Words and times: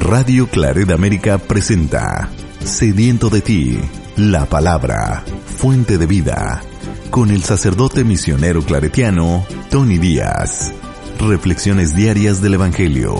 Radio 0.00 0.48
Claret 0.48 0.90
América 0.90 1.38
presenta 1.38 2.30
Sediento 2.64 3.28
de 3.28 3.42
ti, 3.42 3.78
la 4.16 4.46
palabra, 4.46 5.22
fuente 5.44 5.98
de 5.98 6.06
vida, 6.06 6.62
con 7.10 7.30
el 7.30 7.42
sacerdote 7.42 8.02
misionero 8.02 8.62
claretiano 8.62 9.46
Tony 9.70 9.98
Díaz. 9.98 10.72
Reflexiones 11.20 11.94
diarias 11.94 12.40
del 12.40 12.54
Evangelio. 12.54 13.14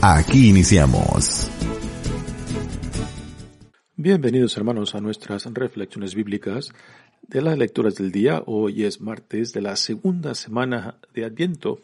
Aquí 0.00 0.48
iniciamos. 0.48 1.50
Bienvenidos 3.96 4.56
hermanos 4.56 4.94
a 4.94 5.00
nuestras 5.00 5.44
reflexiones 5.52 6.14
bíblicas 6.14 6.72
de 7.28 7.42
las 7.42 7.58
lecturas 7.58 7.96
del 7.96 8.12
día. 8.12 8.42
Hoy 8.46 8.84
es 8.84 9.00
martes 9.00 9.52
de 9.52 9.60
la 9.60 9.74
segunda 9.74 10.34
semana 10.36 10.98
de 11.12 11.24
Adviento, 11.24 11.80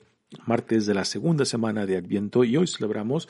martes 0.46 0.86
de 0.86 0.94
la 0.94 1.04
segunda 1.04 1.44
semana 1.44 1.86
de 1.86 1.96
Adviento 1.96 2.44
y 2.44 2.56
hoy 2.56 2.68
celebramos 2.68 3.28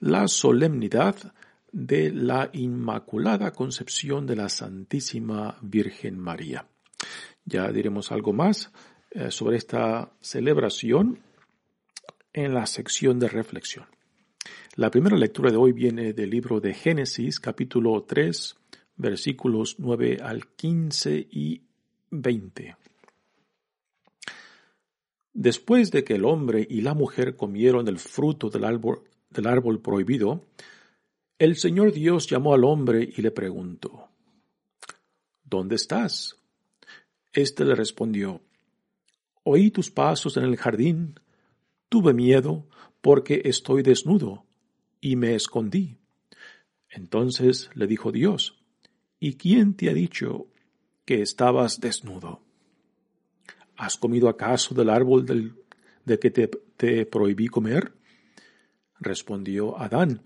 la 0.00 0.28
solemnidad 0.28 1.32
de 1.72 2.10
la 2.12 2.50
Inmaculada 2.52 3.52
Concepción 3.52 4.26
de 4.26 4.36
la 4.36 4.48
Santísima 4.48 5.58
Virgen 5.60 6.18
María. 6.18 6.66
Ya 7.44 7.70
diremos 7.72 8.12
algo 8.12 8.32
más 8.32 8.70
eh, 9.10 9.30
sobre 9.30 9.56
esta 9.56 10.12
celebración 10.20 11.20
en 12.32 12.54
la 12.54 12.66
sección 12.66 13.18
de 13.18 13.28
reflexión. 13.28 13.86
La 14.76 14.90
primera 14.90 15.16
lectura 15.16 15.50
de 15.50 15.56
hoy 15.56 15.72
viene 15.72 16.12
del 16.12 16.30
libro 16.30 16.60
de 16.60 16.72
Génesis, 16.72 17.40
capítulo 17.40 18.04
3, 18.04 18.56
versículos 18.96 19.76
9 19.78 20.18
al 20.22 20.46
15 20.48 21.26
y 21.30 21.62
20. 22.10 22.76
Después 25.32 25.90
de 25.90 26.04
que 26.04 26.14
el 26.14 26.24
hombre 26.24 26.66
y 26.68 26.80
la 26.80 26.94
mujer 26.94 27.36
comieron 27.36 27.84
del 27.84 27.98
fruto 27.98 28.50
del 28.50 28.64
árbol, 28.64 29.02
del 29.30 29.46
árbol 29.46 29.80
prohibido, 29.80 30.44
el 31.38 31.56
Señor 31.56 31.92
Dios 31.92 32.28
llamó 32.28 32.54
al 32.54 32.64
hombre 32.64 33.08
y 33.16 33.22
le 33.22 33.30
preguntó, 33.30 34.08
¿Dónde 35.44 35.76
estás? 35.76 36.36
Este 37.32 37.64
le 37.64 37.74
respondió, 37.74 38.42
Oí 39.44 39.70
tus 39.70 39.90
pasos 39.90 40.36
en 40.36 40.44
el 40.44 40.56
jardín, 40.56 41.18
tuve 41.88 42.12
miedo 42.12 42.66
porque 43.00 43.42
estoy 43.44 43.82
desnudo 43.82 44.44
y 45.00 45.16
me 45.16 45.34
escondí. 45.34 45.96
Entonces 46.90 47.70
le 47.74 47.86
dijo 47.86 48.12
Dios, 48.12 48.58
¿y 49.20 49.34
quién 49.34 49.74
te 49.74 49.88
ha 49.88 49.94
dicho 49.94 50.48
que 51.04 51.22
estabas 51.22 51.80
desnudo? 51.80 52.42
¿Has 53.76 53.96
comido 53.96 54.28
acaso 54.28 54.74
del 54.74 54.90
árbol 54.90 55.24
del, 55.24 55.54
de 56.04 56.18
que 56.18 56.30
te, 56.30 56.48
te 56.48 57.06
prohibí 57.06 57.46
comer? 57.46 57.92
Respondió 59.00 59.78
Adán, 59.78 60.22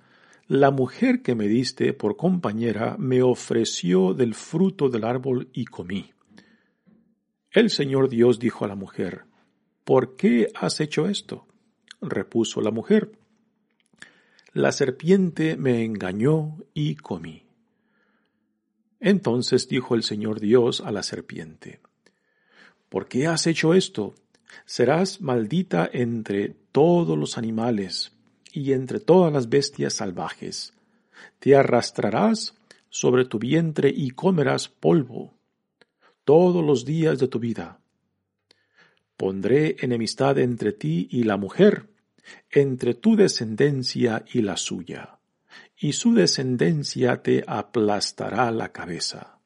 la 0.48 0.70
mujer 0.70 1.22
que 1.22 1.34
me 1.34 1.46
diste 1.46 1.92
por 1.92 2.16
compañera 2.16 2.96
me 2.98 3.22
ofreció 3.22 4.12
del 4.12 4.34
fruto 4.34 4.88
del 4.88 5.04
árbol 5.04 5.48
y 5.52 5.66
comí. 5.66 6.12
El 7.50 7.70
Señor 7.70 8.08
Dios 8.08 8.38
dijo 8.38 8.64
a 8.64 8.68
la 8.68 8.74
mujer, 8.74 9.24
¿Por 9.84 10.16
qué 10.16 10.48
has 10.54 10.80
hecho 10.80 11.08
esto? 11.08 11.46
Repuso 12.00 12.60
la 12.60 12.70
mujer, 12.70 13.12
La 14.52 14.72
serpiente 14.72 15.56
me 15.56 15.84
engañó 15.84 16.58
y 16.74 16.96
comí. 16.96 17.44
Entonces 19.00 19.68
dijo 19.68 19.94
el 19.94 20.02
Señor 20.02 20.40
Dios 20.40 20.80
a 20.80 20.92
la 20.92 21.02
serpiente, 21.02 21.80
¿Por 22.88 23.08
qué 23.08 23.26
has 23.26 23.46
hecho 23.46 23.74
esto? 23.74 24.14
Serás 24.66 25.20
maldita 25.20 25.88
entre 25.92 26.50
todos 26.72 27.18
los 27.18 27.38
animales 27.38 28.12
y 28.52 28.72
entre 28.72 29.00
todas 29.00 29.32
las 29.32 29.48
bestias 29.48 29.94
salvajes. 29.94 30.74
Te 31.38 31.56
arrastrarás 31.56 32.54
sobre 32.88 33.24
tu 33.24 33.38
vientre 33.38 33.92
y 33.94 34.10
comerás 34.10 34.68
polvo 34.68 35.34
todos 36.24 36.64
los 36.64 36.84
días 36.84 37.18
de 37.18 37.28
tu 37.28 37.38
vida. 37.38 37.80
Pondré 39.16 39.76
enemistad 39.80 40.38
entre 40.38 40.72
ti 40.72 41.08
y 41.10 41.24
la 41.24 41.36
mujer, 41.36 41.88
entre 42.50 42.94
tu 42.94 43.16
descendencia 43.16 44.24
y 44.32 44.42
la 44.42 44.56
suya, 44.56 45.18
y 45.78 45.92
su 45.92 46.14
descendencia 46.14 47.22
te 47.22 47.44
aplastará 47.46 48.50
la 48.50 48.72
cabeza, 48.72 49.38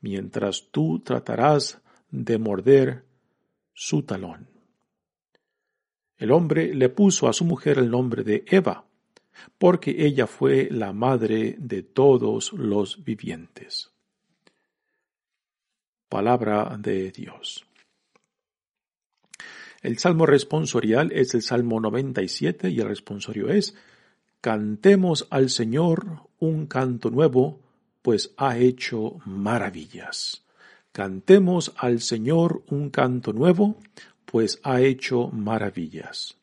mientras 0.00 0.68
tú 0.70 1.00
tratarás 1.00 1.80
de 2.10 2.38
morder 2.38 3.04
su 3.74 4.02
talón. 4.02 4.55
El 6.18 6.32
hombre 6.32 6.74
le 6.74 6.88
puso 6.88 7.28
a 7.28 7.32
su 7.32 7.44
mujer 7.44 7.78
el 7.78 7.90
nombre 7.90 8.22
de 8.22 8.44
Eva, 8.46 8.84
porque 9.58 9.94
ella 10.06 10.26
fue 10.26 10.68
la 10.70 10.92
madre 10.92 11.56
de 11.58 11.82
todos 11.82 12.52
los 12.52 13.04
vivientes. 13.04 13.90
Palabra 16.08 16.76
de 16.78 17.10
Dios. 17.10 17.66
El 19.82 19.98
salmo 19.98 20.26
responsorial 20.26 21.12
es 21.12 21.34
el 21.34 21.42
Salmo 21.42 21.80
97 21.80 22.70
y 22.70 22.80
el 22.80 22.88
responsorio 22.88 23.48
es 23.48 23.74
Cantemos 24.40 25.26
al 25.30 25.50
Señor 25.50 26.28
un 26.38 26.66
canto 26.66 27.10
nuevo, 27.10 27.60
pues 28.02 28.32
ha 28.36 28.56
hecho 28.58 29.18
maravillas. 29.24 30.44
Cantemos 30.92 31.72
al 31.76 32.00
Señor 32.00 32.62
un 32.68 32.90
canto 32.90 33.32
nuevo, 33.32 33.76
pues 34.36 34.60
ha 34.64 34.82
hecho 34.82 35.28
maravillas. 35.28 36.36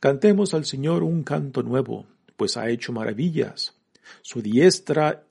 Cantemos 0.00 0.52
al 0.52 0.64
Señor 0.64 1.04
un 1.04 1.22
canto 1.22 1.62
nuevo, 1.62 2.06
pues 2.36 2.56
ha 2.56 2.68
hecho 2.70 2.92
maravillas. 2.92 3.76
Su 4.20 4.42
diestra 4.42 5.28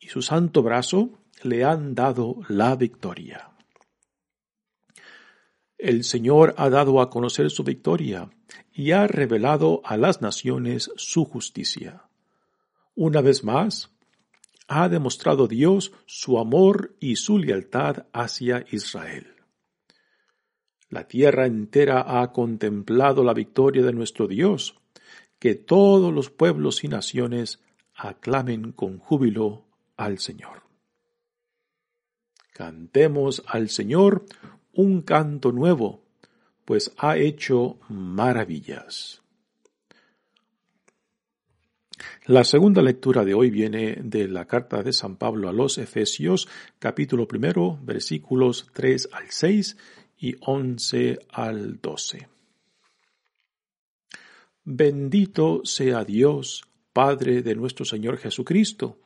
y 0.00 0.08
su 0.08 0.22
santo 0.22 0.64
brazo 0.64 1.20
le 1.44 1.62
han 1.62 1.94
dado 1.94 2.38
la 2.48 2.74
victoria. 2.74 3.52
El 5.78 6.02
Señor 6.02 6.52
ha 6.58 6.68
dado 6.68 7.00
a 7.00 7.10
conocer 7.10 7.48
su 7.50 7.62
victoria 7.62 8.28
y 8.72 8.90
ha 8.90 9.06
revelado 9.06 9.82
a 9.84 9.96
las 9.96 10.20
naciones 10.20 10.90
su 10.96 11.26
justicia. 11.26 12.02
Una 12.96 13.20
vez 13.20 13.44
más, 13.44 13.92
ha 14.66 14.88
demostrado 14.88 15.46
Dios 15.46 15.92
su 16.06 16.40
amor 16.40 16.96
y 16.98 17.14
su 17.14 17.38
lealtad 17.38 18.06
hacia 18.12 18.66
Israel. 18.72 19.35
La 20.88 21.08
tierra 21.08 21.46
entera 21.46 22.20
ha 22.20 22.32
contemplado 22.32 23.24
la 23.24 23.34
victoria 23.34 23.84
de 23.84 23.92
nuestro 23.92 24.28
Dios. 24.28 24.76
Que 25.38 25.54
todos 25.54 26.14
los 26.14 26.30
pueblos 26.30 26.84
y 26.84 26.88
naciones 26.88 27.60
aclamen 27.94 28.72
con 28.72 28.98
júbilo 28.98 29.64
al 29.96 30.18
Señor. 30.18 30.62
Cantemos 32.52 33.42
al 33.46 33.68
Señor 33.68 34.24
un 34.72 35.02
canto 35.02 35.52
nuevo, 35.52 36.04
pues 36.64 36.92
ha 36.96 37.16
hecho 37.16 37.78
maravillas. 37.88 39.22
La 42.26 42.44
segunda 42.44 42.82
lectura 42.82 43.24
de 43.24 43.34
hoy 43.34 43.50
viene 43.50 43.98
de 44.02 44.28
la 44.28 44.46
carta 44.46 44.82
de 44.82 44.92
San 44.92 45.16
Pablo 45.16 45.48
a 45.48 45.52
los 45.52 45.78
Efesios, 45.78 46.48
capítulo 46.78 47.28
primero, 47.28 47.78
versículos 47.82 48.68
3 48.72 49.10
al 49.12 49.30
6 49.30 49.76
y 50.18 50.36
11 50.40 51.18
al 51.30 51.80
12. 51.80 52.28
Bendito 54.64 55.60
sea 55.64 56.04
Dios, 56.04 56.64
Padre 56.92 57.42
de 57.42 57.54
nuestro 57.54 57.84
Señor 57.84 58.18
Jesucristo, 58.18 58.98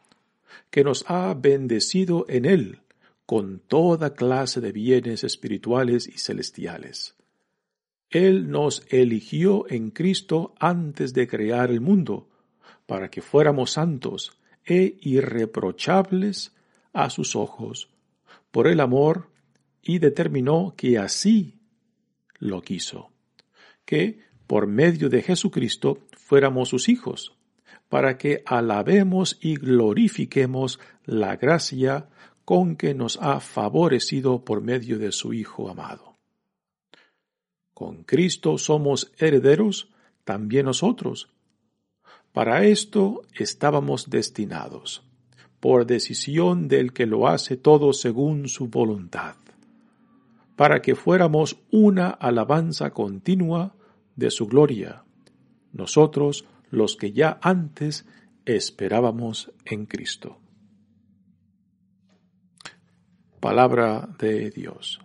que 0.70 0.84
nos 0.84 1.04
ha 1.09 1.34
bendecido 1.34 2.25
en 2.28 2.44
Él 2.44 2.81
con 3.26 3.60
toda 3.60 4.15
clase 4.15 4.60
de 4.60 4.72
bienes 4.72 5.22
espirituales 5.22 6.09
y 6.09 6.19
celestiales. 6.19 7.15
Él 8.09 8.50
nos 8.50 8.82
eligió 8.88 9.70
en 9.70 9.91
Cristo 9.91 10.54
antes 10.59 11.15
de 11.15 11.28
crear 11.28 11.70
el 11.70 11.81
mundo, 11.81 12.29
para 12.87 13.08
que 13.08 13.23
fuéramos 13.23 13.70
santos 13.70 14.32
e 14.64 14.96
irreprochables 15.02 16.52
a 16.93 17.08
sus 17.08 17.37
ojos, 17.37 17.88
por 18.50 18.67
el 18.67 18.81
amor 18.81 19.29
y 19.82 19.99
determinó 19.99 20.75
que 20.77 20.99
así 20.99 21.61
lo 22.38 22.62
quiso, 22.62 23.11
que 23.85 24.21
por 24.47 24.67
medio 24.67 25.09
de 25.09 25.23
Jesucristo 25.23 25.99
fuéramos 26.12 26.69
sus 26.69 26.88
hijos, 26.88 27.37
para 27.88 28.19
que 28.19 28.43
alabemos 28.47 29.38
y 29.41 29.56
glorifiquemos 29.56 30.79
la 31.05 31.37
gracia 31.37 32.09
con 32.44 32.77
que 32.77 32.94
nos 32.94 33.19
ha 33.21 33.41
favorecido 33.41 34.44
por 34.44 34.61
medio 34.61 34.99
de 34.99 35.12
su 35.12 35.32
Hijo 35.32 35.69
amado. 35.69 36.17
Con 37.75 38.05
Cristo 38.05 38.59
somos 38.59 39.12
herederos 39.19 39.91
también 40.25 40.67
nosotros. 40.67 41.33
Para 42.33 42.65
esto 42.65 43.23
estábamos 43.35 44.11
destinados, 44.11 45.03
por 45.59 45.87
decisión 45.87 46.69
del 46.69 46.93
que 46.93 47.06
lo 47.06 47.26
hace 47.26 47.56
todo 47.56 47.93
según 47.93 48.49
su 48.49 48.69
voluntad 48.69 49.37
para 50.61 50.83
que 50.83 50.95
fuéramos 50.95 51.57
una 51.71 52.11
alabanza 52.11 52.91
continua 52.91 53.75
de 54.15 54.31
su 54.31 54.47
gloria, 54.47 55.05
nosotros 55.73 56.45
los 56.69 56.97
que 56.97 57.12
ya 57.12 57.39
antes 57.41 58.07
esperábamos 58.45 59.53
en 59.65 59.87
Cristo. 59.87 60.39
Palabra 63.41 64.07
de 64.19 64.51
Dios. 64.51 65.01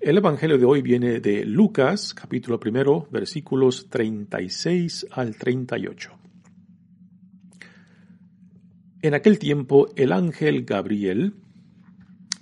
El 0.00 0.18
Evangelio 0.18 0.58
de 0.58 0.64
hoy 0.64 0.82
viene 0.82 1.20
de 1.20 1.44
Lucas, 1.44 2.12
capítulo 2.12 2.58
primero, 2.58 3.06
versículos 3.12 3.88
36 3.88 5.06
al 5.12 5.36
38. 5.36 6.10
En 9.02 9.14
aquel 9.14 9.38
tiempo 9.38 9.86
el 9.94 10.10
ángel 10.10 10.64
Gabriel 10.64 11.34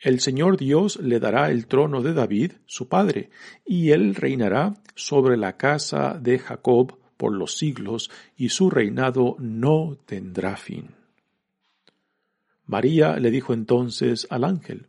El 0.00 0.20
Señor 0.20 0.56
Dios 0.56 0.96
le 0.96 1.20
dará 1.20 1.50
el 1.50 1.66
trono 1.66 2.00
de 2.00 2.14
David, 2.14 2.52
su 2.64 2.88
padre, 2.88 3.28
y 3.66 3.90
él 3.90 4.14
reinará 4.14 4.74
sobre 4.94 5.36
la 5.36 5.58
casa 5.58 6.18
de 6.18 6.38
Jacob 6.38 6.98
por 7.18 7.34
los 7.34 7.58
siglos, 7.58 8.10
y 8.34 8.48
su 8.48 8.70
reinado 8.70 9.36
no 9.38 9.98
tendrá 10.06 10.56
fin. 10.56 10.94
María 12.64 13.16
le 13.16 13.30
dijo 13.30 13.52
entonces 13.52 14.26
al 14.30 14.44
ángel, 14.44 14.86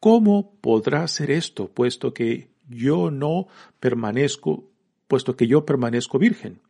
¿Cómo 0.00 0.56
podrá 0.60 1.06
ser 1.06 1.30
esto, 1.30 1.68
puesto 1.68 2.14
que 2.14 2.48
yo 2.66 3.10
no 3.10 3.48
permanezco, 3.78 4.70
puesto 5.06 5.36
que 5.36 5.46
yo 5.46 5.66
permanezco 5.66 6.18
virgen? 6.18 6.60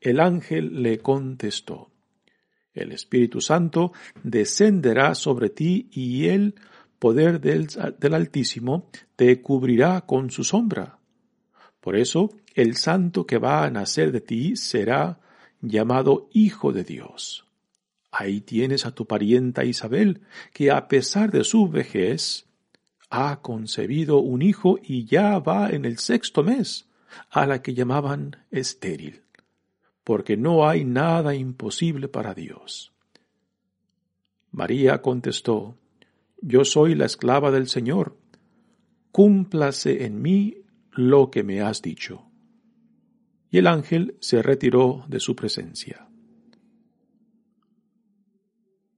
El 0.00 0.20
ángel 0.20 0.82
le 0.82 0.98
contestó, 0.98 1.90
El 2.74 2.92
Espíritu 2.92 3.40
Santo 3.40 3.92
descenderá 4.22 5.16
sobre 5.16 5.48
ti 5.50 5.88
y 5.90 6.26
el 6.26 6.54
poder 6.98 7.40
del, 7.40 7.68
del 7.98 8.14
Altísimo 8.14 8.88
te 9.16 9.40
cubrirá 9.42 10.02
con 10.02 10.30
su 10.30 10.44
sombra. 10.44 10.98
Por 11.80 11.96
eso 11.96 12.30
el 12.54 12.76
santo 12.76 13.26
que 13.26 13.38
va 13.38 13.64
a 13.64 13.70
nacer 13.70 14.12
de 14.12 14.20
ti 14.20 14.56
será 14.56 15.20
llamado 15.60 16.28
Hijo 16.32 16.72
de 16.72 16.84
Dios. 16.84 17.46
Ahí 18.10 18.40
tienes 18.40 18.86
a 18.86 18.92
tu 18.92 19.06
parienta 19.06 19.64
Isabel, 19.64 20.22
que 20.52 20.70
a 20.70 20.88
pesar 20.88 21.30
de 21.30 21.44
su 21.44 21.68
vejez, 21.68 22.46
ha 23.10 23.40
concebido 23.40 24.18
un 24.18 24.42
hijo 24.42 24.78
y 24.82 25.04
ya 25.04 25.38
va 25.38 25.70
en 25.70 25.84
el 25.84 25.98
sexto 25.98 26.42
mes, 26.42 26.88
a 27.30 27.46
la 27.46 27.62
que 27.62 27.74
llamaban 27.74 28.36
estéril, 28.50 29.22
porque 30.02 30.36
no 30.36 30.68
hay 30.68 30.84
nada 30.84 31.34
imposible 31.34 32.08
para 32.08 32.34
Dios. 32.34 32.92
María 34.50 35.02
contestó, 35.02 35.76
Yo 36.48 36.64
soy 36.64 36.94
la 36.94 37.06
esclava 37.06 37.50
del 37.50 37.66
Señor, 37.66 38.16
cúmplase 39.10 40.04
en 40.04 40.22
mí 40.22 40.58
lo 40.92 41.30
que 41.30 41.42
me 41.42 41.60
has 41.60 41.82
dicho 41.82 42.26
y 43.50 43.58
el 43.58 43.66
ángel 43.66 44.16
se 44.20 44.42
retiró 44.42 45.04
de 45.08 45.20
su 45.20 45.36
presencia. 45.36 46.06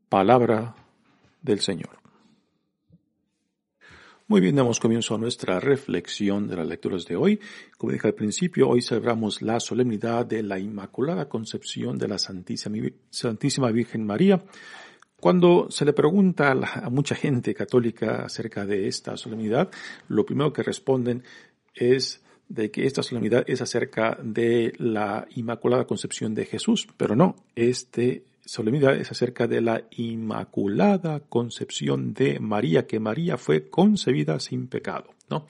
Palabra 0.08 0.74
del 1.42 1.60
Señor. 1.60 1.98
Muy 4.26 4.40
bien, 4.40 4.56
damos 4.56 4.78
comienzo 4.78 5.14
a 5.14 5.18
nuestra 5.18 5.58
reflexión 5.58 6.48
de 6.48 6.56
las 6.56 6.66
lecturas 6.66 7.06
de 7.06 7.16
hoy. 7.16 7.40
Como 7.78 7.92
dije 7.92 8.08
al 8.08 8.14
principio, 8.14 8.68
hoy 8.68 8.82
celebramos 8.82 9.40
la 9.40 9.58
solemnidad 9.58 10.26
de 10.26 10.42
la 10.42 10.58
Inmaculada 10.58 11.28
Concepción 11.28 11.96
de 11.96 12.08
la 12.08 12.18
Santísima, 12.18 13.70
Virgen 13.70 14.04
María. 14.04 14.42
Cuando 15.20 15.68
se 15.70 15.84
le 15.84 15.92
pregunta 15.92 16.52
a 16.52 16.90
mucha 16.90 17.16
gente 17.16 17.52
católica 17.52 18.24
acerca 18.24 18.64
de 18.64 18.86
esta 18.86 19.16
solemnidad, 19.16 19.68
lo 20.06 20.24
primero 20.24 20.52
que 20.52 20.62
responden 20.62 21.24
es 21.74 22.22
de 22.48 22.70
que 22.70 22.86
esta 22.86 23.02
solemnidad 23.02 23.44
es 23.46 23.60
acerca 23.60 24.16
de 24.22 24.74
la 24.78 25.26
Inmaculada 25.34 25.86
Concepción 25.86 26.34
de 26.34 26.46
Jesús, 26.46 26.86
pero 26.96 27.16
no, 27.16 27.34
esta 27.56 28.02
solemnidad 28.44 28.94
es 28.94 29.10
acerca 29.10 29.48
de 29.48 29.60
la 29.60 29.82
Inmaculada 29.90 31.20
Concepción 31.20 32.14
de 32.14 32.38
María, 32.38 32.86
que 32.86 33.00
María 33.00 33.36
fue 33.36 33.68
concebida 33.68 34.38
sin 34.38 34.68
pecado, 34.68 35.14
¿no? 35.28 35.46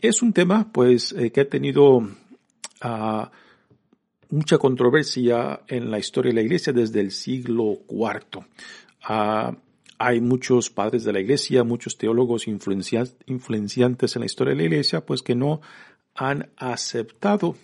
es 0.00 0.22
un 0.22 0.32
tema, 0.32 0.72
pues, 0.72 1.12
eh, 1.12 1.32
que 1.32 1.40
ha 1.40 1.48
tenido 1.48 2.00
ah, 2.80 3.30
mucha 4.30 4.58
controversia 4.58 5.60
en 5.68 5.90
la 5.90 5.98
historia 5.98 6.30
de 6.30 6.36
la 6.36 6.42
Iglesia 6.42 6.72
desde 6.72 7.00
el 7.00 7.10
siglo 7.10 7.78
IV. 7.88 8.44
Hay 10.00 10.20
muchos 10.20 10.70
padres 10.70 11.02
de 11.02 11.12
la 11.12 11.18
iglesia, 11.18 11.64
muchos 11.64 11.98
teólogos 11.98 12.46
influenciantes 12.46 14.14
en 14.14 14.20
la 14.20 14.26
historia 14.26 14.52
de 14.52 14.56
la 14.56 14.62
iglesia, 14.62 15.04
pues 15.04 15.22
que 15.22 15.34
no 15.34 15.60
han 16.14 16.50
aceptado 16.56 17.56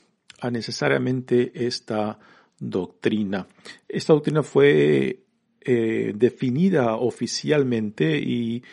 necesariamente 0.50 1.52
esta 1.66 2.18
doctrina. 2.58 3.46
Esta 3.88 4.14
doctrina 4.14 4.42
fue 4.42 5.20
eh, 5.60 6.12
definida 6.16 6.96
oficialmente 6.96 8.18
y 8.18 8.64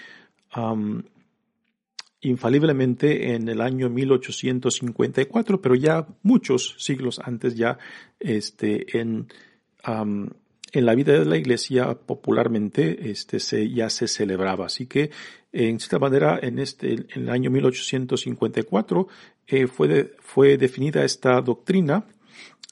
infaliblemente 2.22 3.34
en 3.34 3.48
el 3.48 3.62
año 3.62 3.90
1854, 3.90 5.62
pero 5.62 5.76
ya 5.76 6.08
muchos 6.24 6.76
siglos 6.78 7.20
antes 7.24 7.56
ya 7.56 7.78
este, 8.20 9.00
en 9.00 9.28
en 10.72 10.86
la 10.86 10.96
vida 10.96 11.14
de 11.14 11.26
la 11.26 11.38
iglesia 11.38 11.94
popularmente 11.94 13.12
este 13.12 13.40
se 13.40 13.70
ya 13.70 13.90
se 13.90 14.08
celebraba. 14.08 14.66
Así 14.66 14.88
que 14.88 15.12
en 15.52 15.80
cierta 15.80 16.00
manera 16.00 16.40
en 16.42 16.60
este 16.60 16.94
en 16.94 17.08
el 17.14 17.30
año 17.30 17.52
1854 17.52 19.08
eh, 19.48 19.68
fue 19.68 20.16
fue 20.20 20.58
definida 20.58 21.04
esta 21.04 21.42
doctrina 21.42 22.06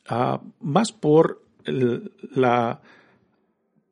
uh, 0.09 0.37
más 0.61 0.91
por 0.91 1.43
la 1.65 2.81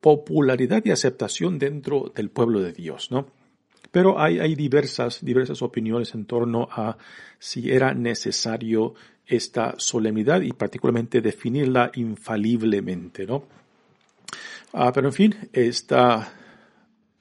popularidad 0.00 0.82
y 0.84 0.90
aceptación 0.90 1.58
dentro 1.58 2.10
del 2.14 2.30
pueblo 2.30 2.60
de 2.60 2.72
Dios 2.72 3.10
no 3.10 3.37
pero 3.90 4.20
hay, 4.20 4.38
hay 4.38 4.54
diversas, 4.54 5.24
diversas 5.24 5.62
opiniones 5.62 6.14
en 6.14 6.24
torno 6.24 6.68
a 6.70 6.96
si 7.38 7.70
era 7.70 7.94
necesario 7.94 8.94
esta 9.26 9.74
solemnidad 9.78 10.40
y 10.40 10.52
particularmente 10.52 11.20
definirla 11.20 11.90
infaliblemente, 11.94 13.26
¿no? 13.26 13.44
Ah, 14.72 14.92
pero 14.92 15.08
en 15.08 15.12
fin, 15.12 15.34
esta 15.52 16.32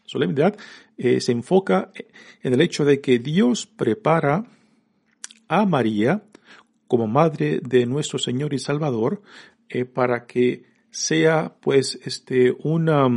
solemnidad 0.03 0.57
eh, 0.97 1.21
se 1.21 1.31
enfoca 1.31 1.91
en 2.41 2.53
el 2.53 2.61
hecho 2.61 2.85
de 2.85 3.01
que 3.01 3.19
Dios 3.19 3.67
prepara 3.67 4.45
a 5.47 5.65
María 5.65 6.23
como 6.87 7.07
madre 7.07 7.59
de 7.61 7.85
nuestro 7.85 8.19
Señor 8.19 8.53
y 8.53 8.59
Salvador 8.59 9.21
eh, 9.69 9.85
para 9.85 10.25
que 10.25 10.63
sea 10.89 11.55
pues 11.59 11.99
este 12.05 12.55
una 12.63 13.07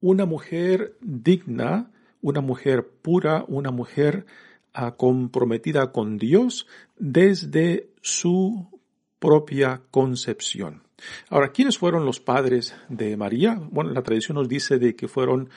una 0.00 0.26
mujer 0.26 0.96
digna, 1.00 1.90
una 2.20 2.40
mujer 2.40 2.88
pura, 3.02 3.44
una 3.48 3.70
mujer 3.70 4.26
ah, 4.72 4.96
comprometida 4.96 5.92
con 5.92 6.18
Dios 6.18 6.66
desde 6.96 7.90
su 8.00 8.80
propia 9.18 9.82
concepción. 9.90 10.82
Ahora, 11.28 11.52
¿quiénes 11.52 11.78
fueron 11.78 12.04
los 12.04 12.20
padres 12.20 12.74
de 12.88 13.16
María? 13.16 13.60
Bueno, 13.70 13.90
la 13.90 14.02
tradición 14.02 14.36
nos 14.36 14.48
dice 14.48 14.78
de 14.78 14.96
que 14.96 15.08
fueron 15.08 15.50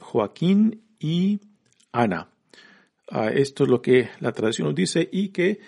Joaquín 0.00 0.82
y 0.98 1.40
Ana. 1.92 2.28
Ah, 3.10 3.28
esto 3.28 3.64
es 3.64 3.70
lo 3.70 3.82
que 3.82 4.08
la 4.20 4.32
tradición 4.32 4.68
nos 4.68 4.74
dice 4.74 5.08
y 5.12 5.28
que 5.28 5.60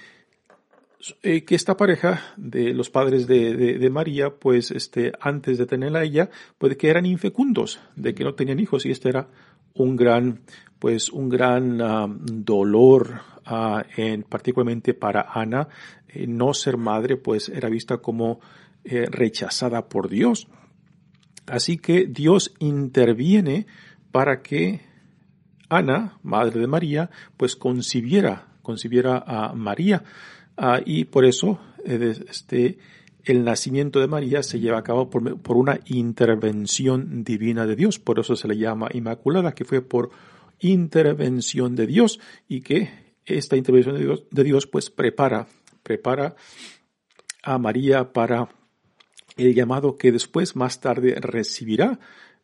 eh, 1.23 1.45
que 1.45 1.55
esta 1.55 1.77
pareja 1.77 2.21
de 2.37 2.73
los 2.73 2.91
padres 2.91 3.27
de, 3.27 3.89
María, 3.91 4.31
pues 4.31 4.71
este, 4.71 5.13
antes 5.21 5.59
de 5.59 5.67
tenerla 5.67 6.01
a 6.01 6.05
ella, 6.05 6.31
pues 6.59 6.77
que 6.77 6.89
eran 6.89 7.07
infecundos, 7.07 7.81
de 7.95 8.15
que 8.15 8.25
no 8.25 8.35
tenían 8.35 8.61
hijos 8.61 8.87
y 8.87 8.91
este 8.91 9.11
era 9.11 9.29
un 9.75 9.97
gran, 9.97 10.41
pues 10.79 11.11
un 11.11 11.29
gran 11.29 11.81
ah, 11.81 12.07
dolor, 12.09 13.21
uh, 13.51 13.83
en, 13.97 14.23
particularmente 14.23 14.95
para 14.95 15.27
Ana, 15.33 15.69
eh, 16.09 16.27
no 16.27 16.55
ser 16.55 16.77
madre, 16.77 17.17
pues 17.17 17.49
era 17.49 17.69
vista 17.69 17.99
como 17.99 18.41
eh, 18.85 19.07
rechazada 19.11 19.89
por 19.89 20.09
Dios. 20.09 20.49
Así 21.47 21.77
que 21.77 22.07
Dios 22.07 22.55
interviene 22.59 23.67
para 24.11 24.43
que 24.43 24.81
Ana, 25.69 26.19
madre 26.23 26.61
de 26.61 26.67
María, 26.67 27.11
pues 27.37 27.57
concibiera, 27.57 28.49
concibiera 28.63 29.23
a 29.27 29.53
María. 29.53 30.03
Ah, 30.57 30.81
y 30.85 31.05
por 31.05 31.25
eso 31.25 31.59
eh, 31.85 32.15
este, 32.29 32.79
el 33.25 33.45
nacimiento 33.45 34.01
de 34.01 34.07
María 34.07 34.43
se 34.43 34.61
lleva 34.61 34.79
a 34.79 34.85
cabo 34.85 35.11
por, 35.11 35.41
por, 35.41 35.57
una 35.57 35.81
intervención 35.87 37.25
divina 37.25 37.67
de 37.67 37.77
Dios. 37.77 37.99
Por 37.99 38.19
eso 38.19 38.37
se 38.37 38.49
le 38.49 38.57
llama 38.57 38.89
Inmaculada, 38.93 39.53
que 39.53 39.65
fue 39.65 39.83
por 39.83 40.11
intervención 40.61 41.77
de 41.77 41.87
Dios 41.87 42.21
y 42.49 42.63
que 42.63 43.07
esta 43.25 43.57
intervención 43.57 43.97
de 43.97 44.05
Dios, 44.05 44.25
de 44.31 44.45
Dios 44.45 44.67
pues 44.67 44.91
prepara, 44.91 45.47
prepara 45.83 46.37
a 47.43 47.59
María 47.59 48.13
para 48.13 48.49
el 49.37 49.55
llamado 49.55 49.97
que 49.97 50.13
después 50.13 50.57
más 50.57 50.81
tarde 50.81 51.17
recibirá, 51.21 51.99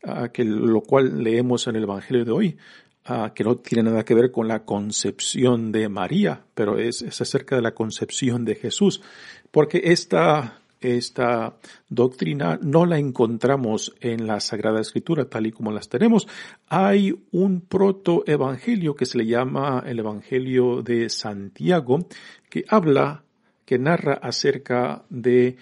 ah, 0.04 0.28
que 0.32 0.44
lo 0.44 0.82
cual 0.82 1.22
leemos 1.22 1.66
en 1.66 1.76
el 1.76 1.84
Evangelio 1.84 2.24
de 2.24 2.32
hoy, 2.32 2.56
Ah, 3.04 3.32
que 3.34 3.42
no 3.42 3.56
tiene 3.56 3.90
nada 3.90 4.04
que 4.04 4.14
ver 4.14 4.30
con 4.30 4.46
la 4.46 4.64
concepción 4.64 5.72
de 5.72 5.88
María, 5.88 6.44
pero 6.54 6.78
es, 6.78 7.02
acerca 7.02 7.56
de 7.56 7.62
la 7.62 7.74
concepción 7.74 8.44
de 8.44 8.54
Jesús, 8.54 9.02
porque 9.50 9.80
esta, 9.86 10.60
esta 10.80 11.56
doctrina 11.88 12.60
no 12.62 12.86
la 12.86 12.98
encontramos 12.98 13.92
en 14.00 14.28
la 14.28 14.38
Sagrada 14.38 14.80
Escritura 14.80 15.24
tal 15.24 15.48
y 15.48 15.50
como 15.50 15.72
las 15.72 15.88
tenemos. 15.88 16.28
Hay 16.68 17.12
un 17.32 17.62
protoevangelio 17.62 18.94
que 18.94 19.06
se 19.06 19.18
le 19.18 19.26
llama 19.26 19.82
el 19.84 19.98
Evangelio 19.98 20.82
de 20.82 21.08
Santiago, 21.08 22.06
que 22.48 22.64
habla, 22.68 23.24
que 23.64 23.80
narra 23.80 24.14
acerca 24.14 25.02
de, 25.10 25.56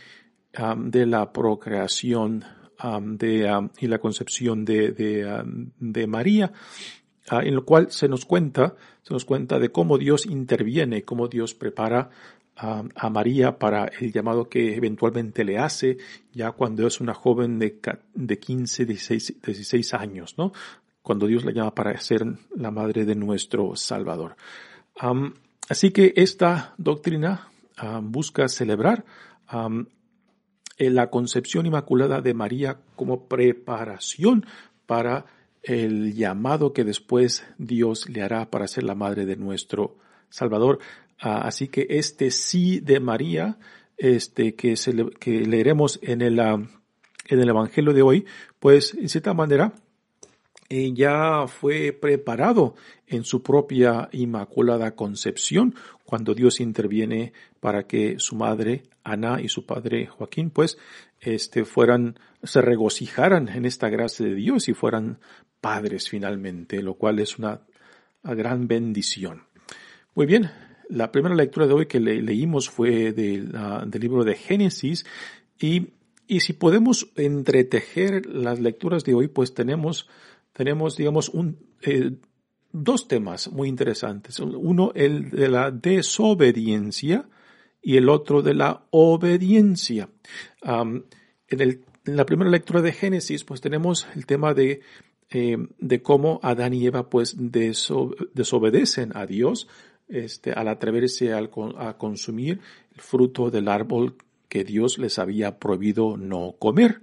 de 0.77 1.07
la 1.07 1.33
procreación 1.33 2.45
de, 3.03 3.71
y 3.79 3.87
la 3.87 3.99
concepción 3.99 4.65
de, 4.67 4.93
de, 4.93 5.43
de 5.79 6.07
María. 6.07 6.53
Ah, 7.33 7.43
en 7.45 7.55
lo 7.55 7.65
cual 7.65 7.93
se 7.93 8.09
nos 8.09 8.25
cuenta, 8.25 8.75
se 9.03 9.15
nos 9.15 9.25
cuenta 9.25 9.61
de 9.61 9.71
cómo 9.71 9.99
Dios 9.99 10.27
interviene, 10.27 11.05
cómo 11.05 11.29
Dios 11.29 11.55
prepara 11.55 12.11
a 12.57 13.09
María 13.09 13.57
para 13.57 13.87
el 13.87 14.13
llamado 14.13 14.49
que 14.49 14.75
eventualmente 14.75 15.45
le 15.45 15.57
hace 15.57 15.97
ya 16.33 16.51
cuando 16.51 16.87
es 16.87 17.01
una 17.01 17.15
joven 17.15 17.59
de, 17.61 17.81
de 18.15 18.39
15, 18.39 18.85
16, 18.85 19.43
16 19.43 19.95
años, 19.95 20.35
¿no? 20.37 20.53
Cuando 21.01 21.29
Dios 21.29 21.45
la 21.45 21.53
llama 21.53 21.73
para 21.73 21.99
ser 22.01 22.27
la 22.57 22.71
madre 22.73 23.05
de 23.07 23.15
nuestro 23.15 23.77
Salvador. 23.77 24.35
así 25.69 25.93
que 25.93 26.13
esta 26.17 26.75
doctrina 26.77 27.49
busca 28.03 28.49
celebrar 28.49 29.05
la 30.79 31.11
concepción 31.11 31.65
inmaculada 31.65 32.21
de 32.21 32.35
María 32.35 32.81
como 32.97 33.29
preparación 33.29 34.45
para 34.85 35.25
el 35.63 36.15
llamado 36.15 36.73
que 36.73 36.85
después 36.85 37.45
Dios 37.59 38.09
le 38.09 38.23
hará 38.23 38.51
para 38.51 38.69
ser 38.69 38.85
la 38.85 38.95
madre 38.95 39.27
de 39.27 39.37
nuestro 39.37 39.97
Salvador. 40.29 40.79
Ah, 41.19 41.43
así 41.43 41.69
que 41.69 41.87
este 41.91 42.31
sí 42.31 42.81
de 42.81 43.01
María, 43.01 43.59
este 43.97 44.55
que, 44.55 44.75
que 45.19 45.41
leeremos 45.41 45.99
en 46.03 46.23
el, 46.23 46.41
ah, 46.41 46.63
en 47.29 47.41
el 47.41 47.49
Evangelio 47.49 47.93
de 47.93 48.03
hoy, 48.03 48.27
pues 48.59 48.95
en 48.95 49.09
cierta 49.09 49.35
manera 49.35 49.75
ya 50.71 51.49
fue 51.49 51.93
preparado 51.93 52.77
en 53.09 53.25
su 53.25 53.43
propia 53.43 54.09
inmaculada 54.13 54.95
concepción 54.95 55.75
cuando 56.05 56.33
Dios 56.33 56.61
interviene 56.61 57.33
para 57.59 57.89
que 57.89 58.21
su 58.21 58.37
madre 58.37 58.85
Ana 59.03 59.41
y 59.41 59.49
su 59.49 59.67
padre 59.67 60.07
Joaquín 60.07 60.51
pues 60.51 60.79
este 61.21 61.65
fueran 61.65 62.19
se 62.43 62.63
regocijaran 62.63 63.49
en 63.49 63.65
esta 63.65 63.89
gracia 63.89 64.27
de 64.27 64.35
Dios 64.35 64.69
y 64.69 64.75
fueran 64.75 65.19
padres 65.61 66.09
finalmente, 66.09 66.83
lo 66.83 66.95
cual 66.95 67.19
es 67.19 67.39
una, 67.39 67.61
gran 68.23 68.69
bendición. 68.69 69.45
Muy 70.15 70.27
bien, 70.27 70.51
la 70.89 71.11
primera 71.11 71.35
lectura 71.35 71.67
de 71.67 71.73
hoy 71.73 71.87
que 71.87 72.01
leímos 72.01 72.69
fue 72.69 73.13
del 73.13 73.53
libro 73.99 74.25
de 74.25 74.35
Génesis 74.35 75.07
y, 75.59 75.89
y, 76.27 76.41
si 76.41 76.53
podemos 76.53 77.09
entretejer 77.17 78.27
las 78.27 78.61
lecturas 78.61 79.05
de 79.05 79.15
hoy, 79.15 79.29
pues 79.29 79.55
tenemos, 79.55 80.09
tenemos 80.53 80.97
digamos, 80.97 81.33
eh, 81.83 82.13
dos 82.73 83.09
temas 83.09 83.51
muy 83.51 83.69
interesantes. 83.69 84.39
Uno, 84.41 84.93
el 84.95 85.31
de 85.31 85.49
la 85.49 85.71
desobediencia 85.71 87.27
y 87.83 87.97
el 87.97 88.09
otro 88.09 88.43
de 88.43 88.55
la 88.55 88.85
obediencia. 88.91 90.09
en, 90.63 91.05
el, 91.49 91.85
en 92.11 92.17
la 92.17 92.27
primera 92.27 92.51
lectura 92.51 92.83
de 92.83 92.93
Génesis, 92.93 93.45
pues 93.45 93.61
tenemos 93.61 94.07
el 94.15 94.27
tema 94.27 94.53
de 94.53 94.81
eh, 95.33 95.57
de 95.79 96.03
cómo 96.03 96.41
Adán 96.43 96.75
y 96.75 96.87
Eva 96.87 97.09
pues 97.09 97.37
desobedecen 97.39 99.17
a 99.17 99.27
Dios 99.27 99.69
este, 100.09 100.51
al 100.51 100.67
atreverse 100.67 101.33
a 101.33 101.97
consumir 101.99 102.59
el 102.93 103.01
fruto 103.01 103.49
del 103.49 103.69
árbol 103.69 104.17
que 104.49 104.65
Dios 104.65 104.99
les 104.99 105.21
había 105.21 105.61
prohibido 105.61 106.17
no 106.17 106.57
comer. 106.59 107.03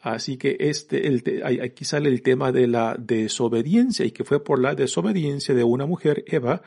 Así 0.00 0.38
que 0.38 0.56
este, 0.60 1.08
el, 1.08 1.22
aquí 1.62 1.84
sale 1.84 2.08
el 2.08 2.22
tema 2.22 2.52
de 2.52 2.68
la 2.68 2.96
desobediencia 2.98 4.06
y 4.06 4.12
que 4.12 4.24
fue 4.24 4.42
por 4.42 4.60
la 4.60 4.74
desobediencia 4.74 5.54
de 5.54 5.64
una 5.64 5.84
mujer, 5.84 6.24
Eva, 6.26 6.62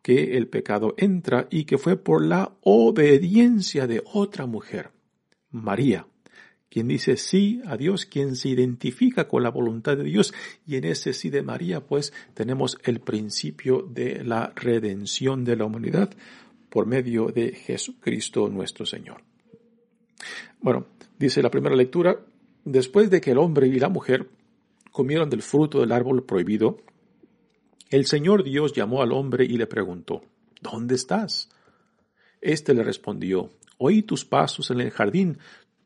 que 0.00 0.38
el 0.38 0.48
pecado 0.48 0.94
entra 0.96 1.46
y 1.50 1.64
que 1.64 1.76
fue 1.76 1.96
por 1.96 2.24
la 2.24 2.52
obediencia 2.62 3.86
de 3.86 4.02
otra 4.06 4.46
mujer, 4.46 4.92
María 5.50 6.06
quien 6.70 6.88
dice 6.88 7.16
sí 7.16 7.62
a 7.66 7.76
Dios, 7.76 8.04
quien 8.04 8.36
se 8.36 8.50
identifica 8.50 9.26
con 9.26 9.42
la 9.42 9.50
voluntad 9.50 9.96
de 9.96 10.04
Dios. 10.04 10.34
Y 10.66 10.76
en 10.76 10.84
ese 10.84 11.12
sí 11.12 11.30
de 11.30 11.42
María, 11.42 11.80
pues 11.80 12.12
tenemos 12.34 12.78
el 12.84 13.00
principio 13.00 13.82
de 13.82 14.22
la 14.24 14.52
redención 14.54 15.44
de 15.44 15.56
la 15.56 15.64
humanidad 15.64 16.10
por 16.68 16.86
medio 16.86 17.28
de 17.28 17.52
Jesucristo 17.52 18.48
nuestro 18.48 18.84
Señor. 18.84 19.22
Bueno, 20.60 20.86
dice 21.18 21.42
la 21.42 21.50
primera 21.50 21.74
lectura, 21.74 22.20
después 22.64 23.10
de 23.10 23.20
que 23.20 23.30
el 23.30 23.38
hombre 23.38 23.66
y 23.68 23.78
la 23.78 23.88
mujer 23.88 24.28
comieron 24.92 25.30
del 25.30 25.42
fruto 25.42 25.80
del 25.80 25.92
árbol 25.92 26.24
prohibido, 26.24 26.82
el 27.90 28.04
Señor 28.04 28.44
Dios 28.44 28.74
llamó 28.74 29.00
al 29.00 29.12
hombre 29.12 29.44
y 29.44 29.56
le 29.56 29.66
preguntó, 29.66 30.22
¿Dónde 30.60 30.96
estás? 30.96 31.48
Este 32.40 32.74
le 32.74 32.82
respondió, 32.82 33.50
Oí 33.78 34.02
tus 34.02 34.24
pasos 34.24 34.70
en 34.70 34.80
el 34.80 34.90
jardín, 34.90 35.38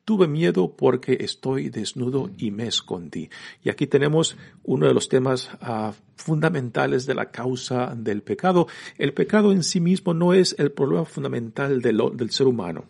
Tuve 0.04 0.26
miedo 0.26 0.75
porque 0.76 1.18
estoy 1.21 1.68
desnudo 1.68 2.30
y 2.37 2.50
me 2.50 2.66
escondí. 2.66 3.30
Y 3.62 3.71
aquí 3.71 3.87
tenemos 3.87 4.37
uno 4.64 4.88
de 4.88 4.94
los 4.94 5.09
temas 5.09 5.50
ah, 5.61 5.92
fundamentales 6.16 7.06
de 7.06 7.14
la 7.14 7.30
causa 7.30 7.94
del 7.97 8.23
pecado. 8.23 8.66
El 8.99 9.12
pecado 9.12 9.52
en 9.52 9.62
sí 9.62 9.78
mismo 9.78 10.12
no 10.12 10.35
es 10.35 10.56
el 10.59 10.73
problema 10.73 11.04
fundamental 11.04 11.80
del 11.80 12.30
ser 12.30 12.49
humano. 12.49 12.85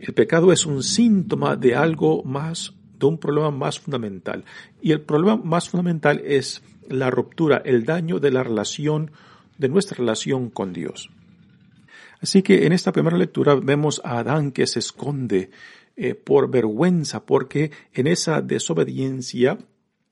El 0.00 0.12
pecado 0.12 0.52
es 0.52 0.66
un 0.66 0.82
síntoma 0.82 1.54
de 1.54 1.76
algo 1.76 2.24
más, 2.24 2.74
de 2.98 3.06
un 3.06 3.18
problema 3.18 3.52
más 3.52 3.78
fundamental. 3.78 4.44
Y 4.82 4.90
el 4.90 5.02
problema 5.02 5.36
más 5.36 5.68
fundamental 5.68 6.20
es 6.24 6.62
la 6.88 7.10
ruptura, 7.10 7.62
el 7.64 7.84
daño 7.84 8.18
de 8.18 8.32
la 8.32 8.42
relación, 8.42 9.12
de 9.56 9.68
nuestra 9.68 9.98
relación 9.98 10.50
con 10.50 10.72
Dios. 10.72 11.10
Así 12.20 12.42
que 12.42 12.66
en 12.66 12.72
esta 12.72 12.90
primera 12.90 13.16
lectura 13.16 13.54
vemos 13.54 14.00
a 14.04 14.18
Adán 14.18 14.50
que 14.50 14.66
se 14.66 14.78
esconde 14.78 15.50
eh, 15.96 16.14
por 16.14 16.50
vergüenza, 16.50 17.24
porque 17.24 17.70
en 17.92 18.06
esa 18.06 18.40
desobediencia, 18.40 19.58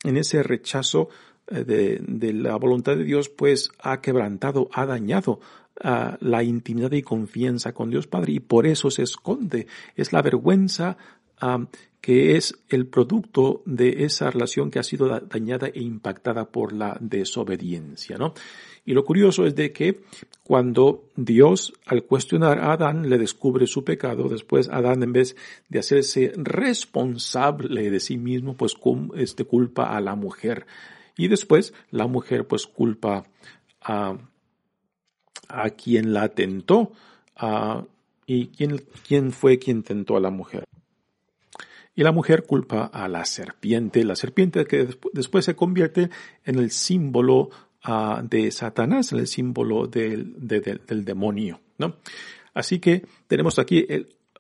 en 0.05 0.17
ese 0.17 0.43
rechazo 0.43 1.09
eh, 1.49 1.65
de, 1.65 2.33
la 2.33 2.57
voluntad 2.57 2.97
de 2.97 3.05
Dios, 3.05 3.29
pues 3.29 3.71
ha 3.81 4.01
quebrantado, 4.01 4.69
ha 4.73 4.87
dañado 4.87 5.41
ah, 5.83 6.17
la 6.21 6.43
intimidad 6.45 6.93
y 6.93 7.03
confianza 7.03 7.73
con 7.73 7.91
Dios 7.91 8.07
Padre 8.07 8.35
y 8.35 8.41
por 8.41 8.67
eso 8.67 8.91
se 8.91 9.03
esconde. 9.03 9.67
Es 9.97 10.13
la 10.13 10.23
vergüenza 10.23 10.97
ah, 11.41 11.67
que 12.03 12.37
es 12.37 12.59
el 12.69 12.89
producto 12.89 13.63
de 13.65 14.05
esa 14.05 14.29
relación 14.29 14.73
que 14.73 14.81
ha 14.81 14.83
sido 14.83 15.09
dañada 15.21 15.69
e 15.69 15.81
impactada 15.81 16.51
por 16.51 16.73
la 16.73 16.99
desobediencia, 17.01 18.19
¿no? 18.19 18.35
Y 18.85 18.93
lo 18.93 19.05
curioso 19.05 19.47
es 19.47 19.55
de 19.55 19.73
que 19.73 20.03
cuando 20.43 21.05
Dios, 21.15 21.73
al 21.87 22.03
cuestionar 22.03 22.59
a 22.59 22.73
Adán, 22.73 23.09
le 23.09 23.19
descubre 23.19 23.69
su 23.69 23.85
pecado, 23.85 24.29
después 24.29 24.69
Adán, 24.69 25.05
en 25.05 25.13
vez 25.13 25.37
de 25.69 25.79
hacerse 25.79 26.33
responsable 26.35 27.89
de 27.89 28.01
sí 28.01 28.19
mismo, 28.19 28.57
pues 28.57 28.75
este, 29.15 29.45
culpa 29.45 29.97
a 29.97 30.01
la 30.01 30.17
mujer. 30.17 30.67
Y 31.17 31.29
después 31.29 31.73
la 31.93 32.09
mujer, 32.09 32.49
pues 32.49 32.67
culpa 32.67 33.23
a, 33.81 34.19
a 35.49 35.71
quien 35.71 36.13
la 36.13 36.31
tentó, 36.31 36.91
a, 37.37 37.85
¿Y 38.27 38.49
quién, 38.49 38.83
quién 39.07 39.33
fue 39.33 39.59
quien 39.59 39.83
tentó 39.83 40.17
a 40.17 40.21
la 40.21 40.31
mujer? 40.31 40.65
Y 41.95 42.03
la 42.03 42.13
mujer 42.13 42.45
culpa 42.45 42.87
a 42.87 43.07
la 43.09 43.25
serpiente, 43.25 44.05
la 44.05 44.17
serpiente 44.17 44.65
que 44.65 44.89
después 45.13 45.45
se 45.45 45.55
convierte 45.55 46.09
en 46.45 46.59
el 46.59 46.71
símbolo 46.71 47.51
uh, 47.87 48.23
de 48.23 48.51
Satanás, 48.51 49.13
en 49.13 49.19
el 49.19 49.27
símbolo 49.27 49.87
del, 49.87 50.35
demonio, 51.05 51.61
¿no? 51.79 51.97
Así 52.55 52.79
que 52.79 53.05
tenemos 53.27 53.59
aquí 53.59 53.87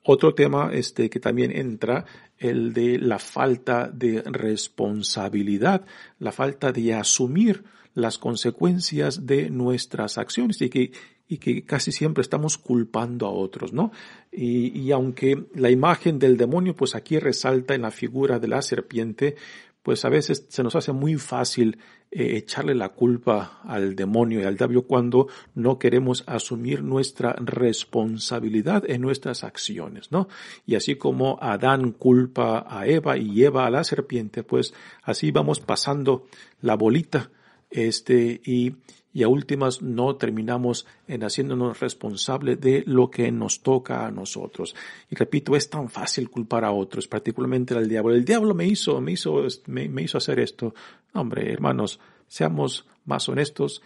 otro 0.05 0.35
tema 0.35 0.71
este, 0.73 1.09
que 1.09 1.21
también 1.21 1.57
entra, 1.57 2.05
el 2.39 2.73
de 2.73 2.99
la 2.99 3.19
falta 3.19 3.89
de 3.89 4.23
responsabilidad, 4.23 5.85
la 6.19 6.33
falta 6.33 6.73
de 6.73 6.95
asumir 6.95 7.65
las 7.95 8.19
consecuencias 8.19 9.27
de 9.27 9.51
nuestras 9.51 10.19
acciones 10.19 10.61
y 10.61 10.71
que, 10.71 10.93
y 11.33 11.39
que 11.39 11.65
casi 11.65 11.93
siempre 11.93 12.21
estamos 12.21 12.59
culpando 12.59 13.27
a 13.27 13.31
otros, 13.31 13.73
¿no? 13.73 13.91
Y, 14.31 14.79
y 14.79 14.93
aunque 14.93 15.47
la 15.55 15.71
imagen 15.71 16.19
del 16.19 16.37
demonio, 16.37 16.77
pues 16.77 16.95
aquí 16.95 17.19
resalta 17.19 17.75
en 17.75 17.83
la 17.83 17.91
figura 17.91 18.39
de 18.39 18.49
la 18.49 18.61
serpiente, 18.61 19.37
pues 19.83 20.05
a 20.05 20.11
veces 20.11 20.45
se 20.49 20.63
nos 20.63 20.77
hace 20.77 20.93
muy 20.93 21.17
fácil 21.17 21.79
eh, 22.11 22.37
echarle 22.37 22.75
la 22.75 22.91
culpa 22.91 23.63
al 23.65 23.97
demonio 23.97 24.41
y 24.41 24.45
al 24.45 24.59
diablo 24.59 24.83
cuando 24.83 25.29
no 25.55 25.79
queremos 25.79 26.23
asumir 26.27 26.83
nuestra 26.83 27.33
responsabilidad 27.33 28.85
en 28.87 29.01
nuestras 29.01 29.43
acciones, 29.43 30.13
¿no? 30.13 30.29
Y 30.67 30.75
así 30.75 30.97
como 30.97 31.39
Adán 31.41 31.93
culpa 31.93 32.67
a 32.69 32.87
Eva 32.87 33.17
y 33.17 33.43
Eva 33.43 33.65
a 33.65 33.71
la 33.71 33.85
serpiente, 33.85 34.43
pues 34.43 34.75
así 35.03 35.31
vamos 35.31 35.61
pasando 35.61 36.27
la 36.61 36.75
bolita, 36.75 37.31
este, 37.71 38.43
y, 38.45 38.75
y 39.15 39.23
a 39.23 39.29
últimas 39.29 39.83
no 39.83 40.17
terminamos 40.17 40.87
en 41.07 41.23
haciéndonos 41.23 41.81
responsable 41.81 42.57
de 42.57 42.83
lo 42.87 43.11
que 43.11 43.31
nos 43.31 43.61
toca 43.61 44.07
a 44.07 44.11
nosotros. 44.11 44.75
Y 45.11 45.17
repito, 45.17 45.55
es 45.55 45.69
tan 45.69 45.91
fácil 45.91 46.31
culpar 46.31 46.65
a 46.65 46.73
otros, 46.73 47.07
particularmente 47.09 47.75
al 47.75 47.89
diablo. 47.89 48.15
El 48.15 48.25
diablo 48.25 48.55
me 48.55 48.67
hizo, 48.67 49.01
me 49.01 49.13
hizo, 49.13 49.43
me, 49.67 50.03
hizo 50.03 50.19
hacer 50.19 50.41
esto. 50.41 50.75
Hombre, 51.13 51.53
hermanos, 51.53 52.01
seamos 52.27 52.87
más 53.05 53.29
honestos, 53.29 53.83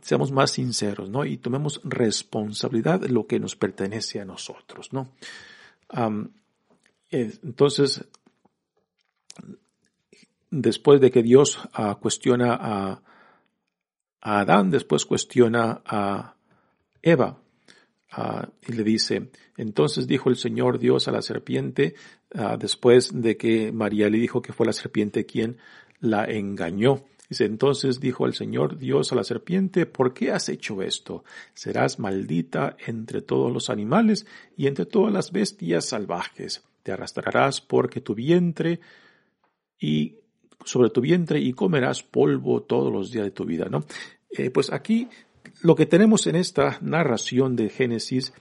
seamos 0.00 0.32
más 0.32 0.52
sinceros, 0.52 1.10
¿no? 1.10 1.24
Y 1.24 1.36
tomemos 1.36 1.80
responsabilidad 1.84 3.00
de 3.00 3.10
lo 3.10 3.26
que 3.26 3.38
nos 3.38 3.56
pertenece 3.56 4.20
a 4.20 4.24
nosotros, 4.24 4.92
¿no? 4.92 5.08
entonces, 7.10 8.04
después 10.50 11.00
de 11.00 11.12
que 11.12 11.22
Dios 11.22 11.60
ah, 11.72 11.96
cuestiona 12.00 12.58
a, 12.60 13.02
Adán, 14.24 14.70
después 14.70 15.04
cuestiona 15.04 15.82
a 15.84 16.34
Eva 17.02 17.38
y 18.66 18.72
le 18.72 18.82
dice, 18.82 19.30
entonces 19.56 20.06
dijo 20.06 20.30
el 20.30 20.36
Señor 20.36 20.78
Dios 20.78 21.08
a 21.08 21.12
la 21.12 21.20
serpiente, 21.20 21.94
después 22.58 23.10
de 23.12 23.36
que 23.36 23.70
María 23.70 24.08
le 24.08 24.18
dijo 24.18 24.40
que 24.40 24.52
fue 24.52 24.66
la 24.66 24.72
serpiente 24.72 25.26
quien 25.26 25.58
la 26.00 26.24
engañó. 26.24 27.04
Dice, 27.28 27.44
entonces 27.44 28.00
dijo 28.00 28.26
el 28.26 28.34
Señor 28.34 28.78
Dios 28.78 29.12
a 29.12 29.16
la 29.16 29.24
serpiente, 29.24 29.86
¿por 29.86 30.14
qué 30.14 30.30
has 30.30 30.48
hecho 30.48 30.82
esto? 30.82 31.24
Serás 31.54 31.98
maldita 31.98 32.76
entre 32.86 33.22
todos 33.22 33.52
los 33.52 33.70
animales 33.70 34.26
y 34.56 34.66
entre 34.68 34.86
todas 34.86 35.12
las 35.12 35.32
bestias 35.32 35.86
salvajes. 35.86 36.62
Te 36.82 36.92
arrastrarás 36.92 37.60
porque 37.60 38.00
tu 38.00 38.14
vientre 38.14 38.80
y 39.80 40.16
sobre 40.64 40.90
tu 40.90 41.00
vientre 41.00 41.40
y 41.40 41.52
comerás 41.52 42.02
polvo 42.02 42.62
todos 42.62 42.92
los 42.92 43.10
días 43.10 43.24
de 43.24 43.30
tu 43.30 43.44
vida, 43.44 43.66
¿no? 43.70 43.84
Eh, 44.30 44.50
pues 44.50 44.72
aquí 44.72 45.08
lo 45.62 45.74
que 45.74 45.86
tenemos 45.86 46.26
en 46.26 46.36
esta 46.36 46.78
narración 46.80 47.56
de 47.56 47.68
Génesis 47.68 48.32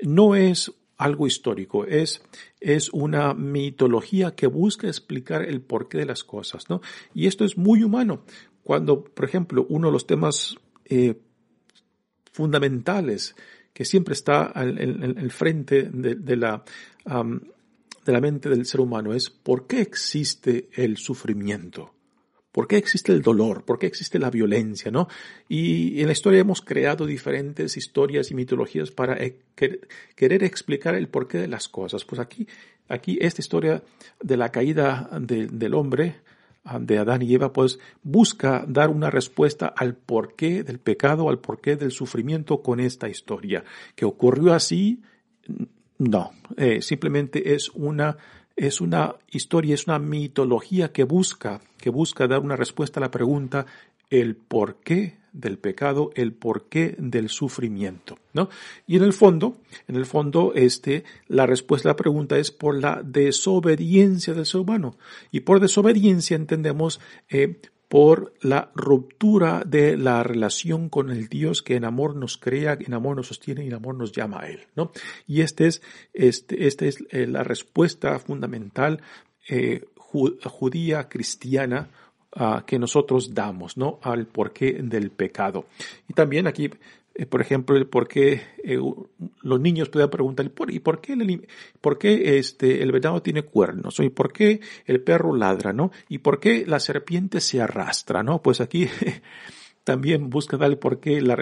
no 0.00 0.34
es 0.34 0.72
algo 0.96 1.26
histórico, 1.26 1.86
es, 1.86 2.22
es 2.60 2.90
una 2.92 3.32
mitología 3.32 4.34
que 4.34 4.46
busca 4.46 4.86
explicar 4.86 5.42
el 5.42 5.62
porqué 5.62 5.98
de 5.98 6.06
las 6.06 6.24
cosas, 6.24 6.68
¿no? 6.68 6.82
Y 7.14 7.26
esto 7.26 7.44
es 7.44 7.56
muy 7.56 7.82
humano. 7.82 8.24
Cuando, 8.62 9.02
por 9.02 9.24
ejemplo, 9.24 9.66
uno 9.70 9.88
de 9.88 9.92
los 9.94 10.06
temas 10.06 10.56
eh, 10.84 11.18
fundamentales 12.32 13.34
que 13.72 13.84
siempre 13.84 14.12
está 14.12 14.52
en 14.54 15.18
el 15.18 15.30
frente 15.30 15.84
de, 15.90 16.36
la, 16.36 16.64
de 18.04 18.12
la 18.12 18.20
mente 18.20 18.48
del 18.48 18.66
ser 18.66 18.80
humano 18.80 19.12
es 19.12 19.30
¿por 19.30 19.66
qué 19.66 19.80
existe 19.80 20.68
el 20.72 20.96
sufrimiento? 20.96 21.94
¿Por 22.52 22.66
qué 22.66 22.76
existe 22.76 23.12
el 23.12 23.22
dolor? 23.22 23.64
¿Por 23.64 23.78
qué 23.78 23.86
existe 23.86 24.18
la 24.18 24.30
violencia? 24.30 24.90
¿no? 24.90 25.08
Y 25.48 26.00
en 26.00 26.06
la 26.06 26.12
historia 26.12 26.40
hemos 26.40 26.60
creado 26.60 27.06
diferentes 27.06 27.76
historias 27.76 28.30
y 28.30 28.34
mitologías 28.34 28.90
para 28.90 29.16
eh, 29.22 29.38
querer 30.16 30.42
explicar 30.42 30.94
el 30.96 31.08
porqué 31.08 31.38
de 31.38 31.48
las 31.48 31.68
cosas. 31.68 32.04
Pues 32.04 32.20
aquí, 32.20 32.48
aquí 32.88 33.18
esta 33.20 33.40
historia 33.40 33.82
de 34.20 34.36
la 34.36 34.50
caída 34.50 35.08
del 35.20 35.74
hombre, 35.74 36.16
ah, 36.64 36.80
de 36.80 36.98
Adán 36.98 37.22
y 37.22 37.32
Eva, 37.32 37.52
pues 37.52 37.78
busca 38.02 38.64
dar 38.66 38.90
una 38.90 39.10
respuesta 39.10 39.66
al 39.68 39.94
porqué 39.94 40.64
del 40.64 40.80
pecado, 40.80 41.28
al 41.28 41.38
porqué 41.38 41.76
del 41.76 41.92
sufrimiento 41.92 42.62
con 42.62 42.80
esta 42.80 43.08
historia. 43.08 43.62
¿Que 43.94 44.06
ocurrió 44.06 44.54
así? 44.54 45.02
No, 46.00 46.32
eh, 46.56 46.80
simplemente 46.80 47.52
es 47.54 47.68
una 47.74 48.16
es 48.56 48.80
una 48.80 49.16
historia, 49.30 49.74
es 49.74 49.86
una 49.86 49.98
mitología 49.98 50.92
que 50.92 51.04
busca, 51.04 51.60
que 51.78 51.90
busca 51.90 52.26
dar 52.26 52.40
una 52.40 52.56
respuesta 52.56 53.00
a 53.00 53.02
la 53.02 53.10
pregunta 53.10 53.66
el 54.08 54.34
porqué 54.34 55.18
del 55.32 55.58
pecado, 55.58 56.10
el 56.14 56.32
porqué 56.32 56.94
del 56.98 57.28
sufrimiento, 57.28 58.18
¿no? 58.32 58.48
Y 58.86 58.96
en 58.96 59.04
el 59.04 59.12
fondo, 59.12 59.58
en 59.88 59.96
el 59.96 60.06
fondo, 60.06 60.52
este, 60.54 61.04
la 61.28 61.46
respuesta 61.46 61.88
a 61.88 61.92
la 61.92 61.96
pregunta 61.96 62.38
es 62.38 62.50
por 62.50 62.80
la 62.80 63.02
desobediencia 63.04 64.32
del 64.32 64.46
ser 64.46 64.62
humano. 64.62 64.96
Y 65.30 65.40
por 65.40 65.60
desobediencia 65.60 66.34
entendemos 66.34 66.98
eh, 67.28 67.60
por 67.90 68.32
la 68.40 68.70
ruptura 68.76 69.64
de 69.66 69.96
la 69.96 70.22
relación 70.22 70.88
con 70.88 71.10
el 71.10 71.26
Dios 71.26 71.60
que 71.60 71.74
en 71.74 71.84
amor 71.84 72.14
nos 72.14 72.38
crea, 72.38 72.78
en 72.78 72.94
amor 72.94 73.16
nos 73.16 73.26
sostiene 73.26 73.64
y 73.64 73.66
en 73.66 73.74
amor 73.74 73.96
nos 73.96 74.12
llama 74.12 74.42
a 74.42 74.48
Él, 74.48 74.60
¿no? 74.76 74.92
Y 75.26 75.40
este 75.40 75.66
es, 75.66 75.82
este, 76.14 76.68
esta 76.68 76.86
es 76.86 77.04
eh, 77.10 77.26
la 77.26 77.42
respuesta 77.42 78.16
fundamental 78.20 79.02
eh, 79.48 79.88
judía 79.96 81.08
cristiana 81.08 81.88
ah, 82.36 82.62
que 82.64 82.78
nosotros 82.78 83.34
damos, 83.34 83.76
¿no? 83.76 83.98
Al 84.02 84.24
porqué 84.26 84.74
del 84.74 85.10
pecado. 85.10 85.64
Y 86.08 86.14
también 86.14 86.46
aquí 86.46 86.70
eh, 87.20 87.26
por 87.26 87.42
ejemplo, 87.42 87.90
por 87.90 88.08
qué 88.08 88.40
eh, 88.64 88.78
los 89.42 89.60
niños 89.60 89.90
pueden 89.90 90.08
preguntar, 90.08 90.46
¿y 90.70 90.78
por 90.78 91.02
qué, 91.02 91.12
el, 91.12 91.46
por 91.82 91.98
qué 91.98 92.38
este, 92.38 92.82
el 92.82 92.92
venado 92.92 93.20
tiene 93.20 93.42
cuernos? 93.42 94.00
¿Y 94.00 94.08
por 94.08 94.32
qué 94.32 94.60
el 94.86 95.02
perro 95.02 95.36
ladra? 95.36 95.74
¿no? 95.74 95.90
¿Y 96.08 96.18
por 96.18 96.40
qué 96.40 96.64
la 96.66 96.80
serpiente 96.80 97.42
se 97.42 97.60
arrastra? 97.60 98.22
¿no? 98.22 98.40
Pues 98.40 98.62
aquí 98.62 98.88
también 99.84 100.30
busca 100.30 100.56
darle 100.56 100.78
por 100.78 100.98
qué 100.98 101.20
la, 101.20 101.36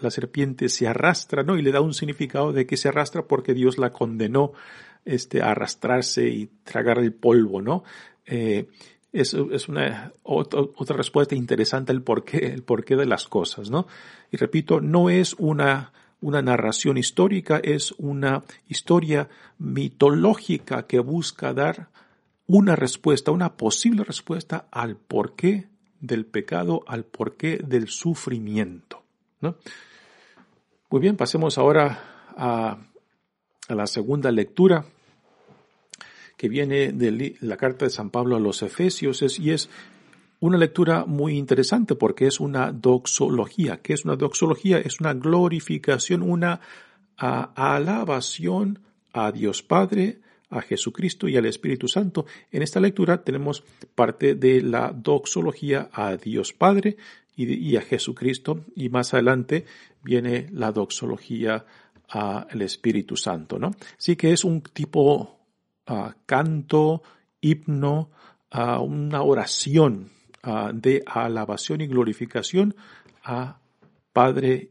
la, 0.00 0.10
serpiente 0.10 0.68
se 0.68 0.88
arrastra, 0.88 1.44
¿no? 1.44 1.56
Y 1.56 1.62
le 1.62 1.70
da 1.70 1.80
un 1.80 1.94
significado 1.94 2.52
de 2.52 2.66
que 2.66 2.76
se 2.76 2.88
arrastra 2.88 3.28
porque 3.28 3.54
Dios 3.54 3.78
la 3.78 3.90
condenó 3.90 4.52
este, 5.04 5.42
a 5.42 5.52
arrastrarse 5.52 6.26
y 6.26 6.46
tragar 6.64 6.98
el 6.98 7.12
polvo, 7.12 7.62
¿no? 7.62 7.84
Eh, 8.26 8.66
es, 9.12 9.34
es 9.34 9.68
una 9.68 10.12
otra, 10.22 10.96
respuesta 10.96 11.34
interesante 11.34 11.92
el 11.92 12.02
porqué, 12.02 12.46
el 12.46 12.62
porqué 12.62 12.96
de 12.96 13.06
las 13.06 13.26
cosas, 13.26 13.70
¿no? 13.70 13.86
Y 14.30 14.36
repito, 14.36 14.80
no 14.80 15.10
es 15.10 15.34
una, 15.38 15.92
una 16.20 16.42
narración 16.42 16.96
histórica, 16.96 17.58
es 17.62 17.92
una 17.98 18.42
historia 18.68 19.28
mitológica 19.58 20.86
que 20.86 21.00
busca 21.00 21.52
dar 21.52 21.88
una 22.46 22.76
respuesta, 22.76 23.30
una 23.30 23.56
posible 23.56 24.04
respuesta 24.04 24.66
al 24.70 24.96
porqué 24.96 25.68
del 26.00 26.24
pecado, 26.26 26.84
al 26.86 27.04
porqué 27.04 27.58
del 27.58 27.88
sufrimiento, 27.88 29.02
¿no? 29.40 29.56
Muy 30.90 31.00
bien, 31.00 31.16
pasemos 31.16 31.56
ahora 31.56 32.26
a, 32.36 32.78
a 33.68 33.74
la 33.74 33.86
segunda 33.86 34.32
lectura 34.32 34.84
que 36.40 36.48
viene 36.48 36.92
de 36.92 37.36
la 37.42 37.58
carta 37.58 37.84
de 37.84 37.90
San 37.90 38.08
Pablo 38.08 38.34
a 38.34 38.40
los 38.40 38.62
Efesios 38.62 39.20
es, 39.20 39.38
y 39.38 39.50
es 39.50 39.68
una 40.38 40.56
lectura 40.56 41.04
muy 41.04 41.36
interesante 41.36 41.96
porque 41.96 42.26
es 42.26 42.40
una 42.40 42.72
doxología. 42.72 43.82
¿Qué 43.82 43.92
es 43.92 44.06
una 44.06 44.16
doxología? 44.16 44.78
Es 44.78 45.00
una 45.00 45.12
glorificación, 45.12 46.22
una 46.22 46.58
alabación 47.18 48.78
a 49.12 49.32
Dios 49.32 49.62
Padre, 49.62 50.20
a 50.48 50.62
Jesucristo 50.62 51.28
y 51.28 51.36
al 51.36 51.44
Espíritu 51.44 51.88
Santo. 51.88 52.24
En 52.50 52.62
esta 52.62 52.80
lectura 52.80 53.22
tenemos 53.22 53.62
parte 53.94 54.34
de 54.34 54.62
la 54.62 54.94
doxología 54.96 55.90
a 55.92 56.16
Dios 56.16 56.54
Padre 56.54 56.96
y, 57.36 57.76
a 57.76 57.82
Jesucristo 57.82 58.64
y 58.74 58.88
más 58.88 59.12
adelante 59.12 59.66
viene 60.02 60.48
la 60.52 60.72
doxología 60.72 61.66
al 62.08 62.62
Espíritu 62.62 63.14
Santo, 63.14 63.58
¿no? 63.58 63.72
Así 63.98 64.16
que 64.16 64.32
es 64.32 64.42
un 64.42 64.62
tipo 64.62 65.39
canto, 66.26 67.02
himno, 67.40 68.10
una 68.52 69.22
oración 69.22 70.10
de 70.74 71.02
alabación 71.06 71.80
y 71.80 71.86
glorificación 71.86 72.74
a 73.22 73.60
Padre 74.12 74.70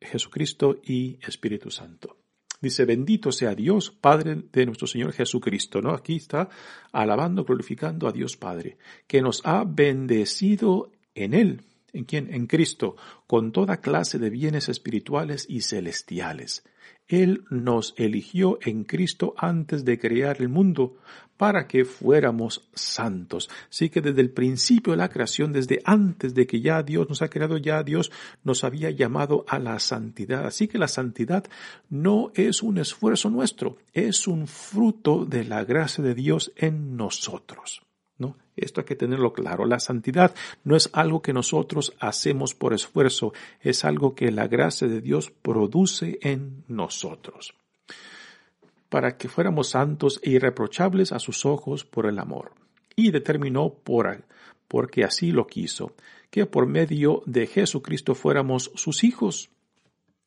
Jesucristo 0.00 0.76
y 0.84 1.18
Espíritu 1.26 1.70
Santo. 1.70 2.16
Dice, 2.60 2.84
bendito 2.84 3.30
sea 3.30 3.54
Dios, 3.54 3.90
Padre 3.90 4.34
de 4.52 4.66
nuestro 4.66 4.86
Señor 4.88 5.12
Jesucristo, 5.12 5.80
¿no? 5.80 5.94
Aquí 5.94 6.16
está 6.16 6.48
alabando, 6.92 7.44
glorificando 7.44 8.08
a 8.08 8.12
Dios 8.12 8.36
Padre, 8.36 8.78
que 9.06 9.22
nos 9.22 9.42
ha 9.44 9.64
bendecido 9.64 10.90
en 11.14 11.34
Él. 11.34 11.62
¿En 11.92 12.04
quién? 12.04 12.32
En 12.32 12.46
Cristo, 12.46 12.96
con 13.26 13.52
toda 13.52 13.80
clase 13.80 14.18
de 14.18 14.30
bienes 14.30 14.68
espirituales 14.68 15.46
y 15.48 15.62
celestiales 15.62 16.64
él 17.08 17.44
nos 17.50 17.94
eligió 17.96 18.58
en 18.62 18.84
Cristo 18.84 19.34
antes 19.36 19.84
de 19.84 19.98
crear 19.98 20.36
el 20.40 20.48
mundo 20.48 20.98
para 21.38 21.66
que 21.66 21.84
fuéramos 21.84 22.68
santos. 22.74 23.48
Así 23.70 23.88
que 23.88 24.00
desde 24.00 24.20
el 24.20 24.30
principio 24.30 24.92
de 24.92 24.98
la 24.98 25.08
creación, 25.08 25.52
desde 25.52 25.80
antes 25.84 26.34
de 26.34 26.46
que 26.46 26.60
ya 26.60 26.82
Dios 26.82 27.08
nos 27.08 27.22
ha 27.22 27.30
creado, 27.30 27.56
ya 27.56 27.82
Dios 27.82 28.10
nos 28.44 28.64
había 28.64 28.90
llamado 28.90 29.44
a 29.48 29.58
la 29.58 29.78
santidad. 29.78 30.46
Así 30.46 30.68
que 30.68 30.78
la 30.78 30.88
santidad 30.88 31.44
no 31.88 32.30
es 32.34 32.62
un 32.62 32.78
esfuerzo 32.78 33.30
nuestro, 33.30 33.78
es 33.94 34.26
un 34.26 34.46
fruto 34.46 35.24
de 35.24 35.44
la 35.44 35.64
gracia 35.64 36.04
de 36.04 36.14
Dios 36.14 36.52
en 36.56 36.96
nosotros. 36.96 37.87
Esto 38.62 38.80
hay 38.80 38.86
que 38.86 38.96
tenerlo 38.96 39.32
claro. 39.32 39.66
La 39.66 39.80
santidad 39.80 40.34
no 40.64 40.76
es 40.76 40.90
algo 40.92 41.22
que 41.22 41.32
nosotros 41.32 41.94
hacemos 42.00 42.54
por 42.54 42.74
esfuerzo, 42.74 43.32
es 43.60 43.84
algo 43.84 44.14
que 44.14 44.30
la 44.30 44.48
gracia 44.48 44.88
de 44.88 45.00
Dios 45.00 45.30
produce 45.30 46.18
en 46.22 46.64
nosotros. 46.68 47.54
Para 48.88 49.16
que 49.16 49.28
fuéramos 49.28 49.70
santos 49.70 50.20
e 50.22 50.30
irreprochables 50.30 51.12
a 51.12 51.18
sus 51.18 51.44
ojos 51.44 51.84
por 51.84 52.06
el 52.06 52.18
amor. 52.18 52.52
Y 52.96 53.10
determinó 53.10 53.74
por, 53.74 54.24
porque 54.66 55.04
así 55.04 55.30
lo 55.30 55.46
quiso, 55.46 55.92
que 56.30 56.46
por 56.46 56.66
medio 56.66 57.22
de 57.26 57.46
Jesucristo 57.46 58.14
fuéramos 58.14 58.70
sus 58.74 59.04
hijos. 59.04 59.50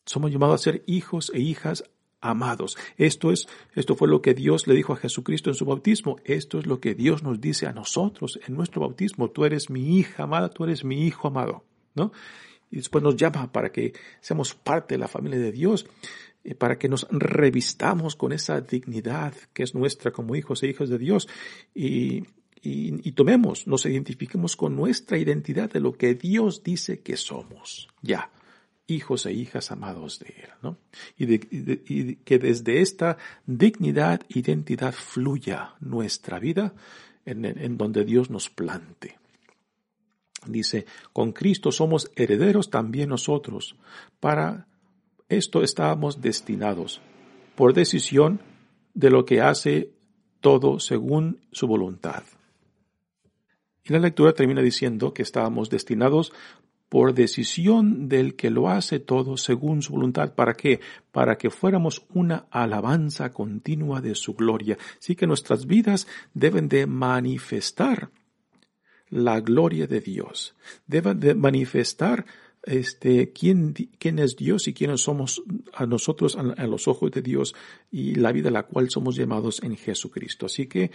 Somos 0.06 0.32
llamados 0.32 0.62
a 0.62 0.64
ser 0.64 0.84
hijos 0.88 1.32
e 1.34 1.40
hijas 1.40 1.84
amados. 2.22 2.78
Esto 2.98 3.32
es, 3.32 3.48
esto 3.76 3.96
fue 3.96 4.08
lo 4.08 4.22
que 4.22 4.34
Dios 4.34 4.68
le 4.68 4.76
dijo 4.76 4.94
a 4.94 4.98
Jesucristo 4.98 5.50
en 5.50 5.56
su 5.56 5.66
bautismo. 5.66 6.18
Esto 6.24 6.60
es 6.60 6.66
lo 6.66 6.80
que 6.80 6.96
Dios 6.96 7.24
nos 7.24 7.42
dice 7.42 7.68
a 7.68 7.74
nosotros 7.74 8.40
en 8.48 8.56
nuestro 8.56 8.82
bautismo. 8.82 9.30
Tú 9.30 9.44
eres 9.44 9.70
mi 9.70 9.98
hija 9.98 10.24
amada, 10.24 10.50
tú 10.50 10.64
eres 10.64 10.86
mi 10.86 11.06
hijo 11.06 11.28
amado, 11.28 11.66
¿no? 11.96 12.12
Y 12.70 12.78
después 12.78 13.04
nos 13.04 13.18
llama 13.18 13.52
para 13.52 13.72
que 13.72 13.94
seamos 14.22 14.54
parte 14.54 14.94
de 14.94 15.00
la 15.00 15.10
familia 15.10 15.40
de 15.40 15.52
Dios, 15.52 15.86
y 16.44 16.54
para 16.54 16.80
que 16.80 16.90
nos 16.90 17.08
revistamos 17.12 18.16
con 18.16 18.32
esa 18.32 18.62
dignidad 18.62 19.36
que 19.54 19.62
es 19.62 19.76
nuestra 19.76 20.12
como 20.12 20.36
hijos 20.36 20.64
e 20.64 20.70
hijas 20.70 20.90
de 20.90 20.98
Dios 20.98 21.28
y, 21.76 22.24
y, 22.64 23.08
y 23.08 23.12
tomemos, 23.12 23.68
nos 23.68 23.86
identifiquemos 23.86 24.56
con 24.56 24.76
nuestra 24.76 25.20
identidad 25.20 25.70
de 25.70 25.82
lo 25.82 25.94
que 25.94 26.16
Dios 26.16 26.64
dice 26.64 27.02
que 27.02 27.16
somos. 27.16 27.90
Ya 28.02 28.32
hijos 28.92 29.26
e 29.26 29.34
hijas 29.34 29.72
amados 29.72 30.20
de 30.20 30.28
Él, 30.28 30.50
¿no? 30.62 30.78
Y, 31.18 32.16
que 32.18 32.40
desde 32.40 32.82
esta 32.82 33.18
dignidad, 33.46 34.22
identidad 34.30 34.94
fluya 34.94 35.76
nuestra 35.80 36.40
vida 36.40 36.74
en, 37.26 37.46
en 37.46 37.78
donde 37.78 38.04
Dios 38.06 38.30
nos 38.30 38.50
plante. 38.50 39.18
Dice, 40.46 40.86
con 41.14 41.32
Cristo 41.32 41.72
somos 41.72 42.12
herederos 42.16 42.70
también 42.70 43.10
nosotros. 43.10 43.76
Para 44.20 44.68
esto 45.30 45.64
estábamos 45.64 46.22
destinados, 46.22 47.02
por 47.56 47.74
decisión 47.74 48.42
de 48.94 49.10
lo 49.10 49.26
que 49.26 49.42
hace 49.42 49.94
todo 50.42 50.80
según 50.80 51.42
su 51.52 51.68
voluntad. 51.68 52.24
Y 53.84 53.94
la 53.94 54.00
lectura 54.00 54.34
termina 54.34 54.62
diciendo 54.62 55.14
que 55.14 55.24
estábamos 55.24 55.70
destinados 55.70 56.34
por 56.92 57.14
decisión 57.14 58.10
del 58.10 58.36
que 58.36 58.50
lo 58.50 58.68
hace 58.68 59.00
todo 59.00 59.38
según 59.38 59.82
su 59.82 59.94
voluntad. 59.94 60.36
¿Para 60.36 60.56
qué? 60.56 60.82
Para 61.14 61.38
que 61.38 61.50
fuéramos 61.50 62.06
una 62.14 62.48
alabanza 62.52 63.32
continua 63.32 64.02
de 64.02 64.14
su 64.14 64.34
gloria. 64.34 64.78
Así 65.00 65.16
que 65.16 65.26
nuestras 65.26 65.68
vidas 65.68 66.06
deben 66.34 66.68
de 66.68 66.88
manifestar 66.88 68.12
la 69.10 69.40
gloria 69.40 69.88
de 69.88 70.02
Dios. 70.02 70.54
Deben 70.86 71.18
de 71.22 71.34
manifestar 71.34 72.26
este, 72.64 73.32
quién, 73.32 73.74
quién 73.98 74.20
es 74.20 74.36
Dios 74.36 74.68
y 74.68 74.74
quiénes 74.74 75.00
somos 75.00 75.42
a 75.74 75.86
nosotros 75.86 76.36
a, 76.36 76.68
los 76.68 76.90
ojos 76.90 77.10
de 77.12 77.22
Dios 77.22 77.56
y 77.90 78.16
la 78.16 78.34
vida 78.34 78.50
a 78.50 78.52
la 78.52 78.64
cual 78.64 78.90
somos 78.90 79.16
llamados 79.16 79.64
en 79.64 79.78
Jesucristo. 79.78 80.48
Así 80.48 80.68
que 80.68 80.92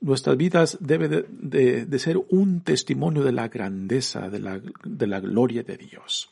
Nuestras 0.00 0.36
vidas 0.36 0.78
deben 0.80 1.26
de, 1.28 1.98
ser 1.98 2.18
un 2.30 2.60
testimonio 2.60 3.24
de 3.24 3.32
la 3.32 3.48
grandeza, 3.48 4.30
de 4.30 4.38
la, 4.38 4.60
de 4.84 5.06
la 5.06 5.20
gloria 5.20 5.62
de 5.62 5.76
Dios. 5.76 6.30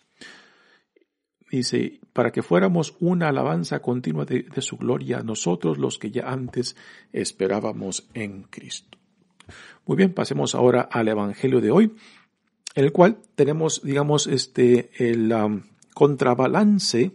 Dice, 1.50 2.00
para 2.12 2.30
que 2.30 2.42
fuéramos 2.42 2.96
una 3.00 3.28
alabanza 3.28 3.80
continua 3.80 4.24
de, 4.24 4.42
de, 4.42 4.62
su 4.62 4.76
gloria, 4.76 5.22
nosotros 5.22 5.78
los 5.78 5.98
que 5.98 6.10
ya 6.10 6.30
antes 6.30 6.76
esperábamos 7.12 8.08
en 8.14 8.44
Cristo. 8.44 8.98
Muy 9.84 9.96
bien, 9.96 10.12
pasemos 10.12 10.54
ahora 10.54 10.82
al 10.82 11.08
Evangelio 11.08 11.60
de 11.60 11.70
hoy, 11.70 11.92
en 12.74 12.84
el 12.84 12.92
cual 12.92 13.18
tenemos, 13.34 13.82
digamos, 13.82 14.26
este, 14.26 14.90
el 14.98 15.32
um, 15.32 15.62
contrabalance 15.94 17.12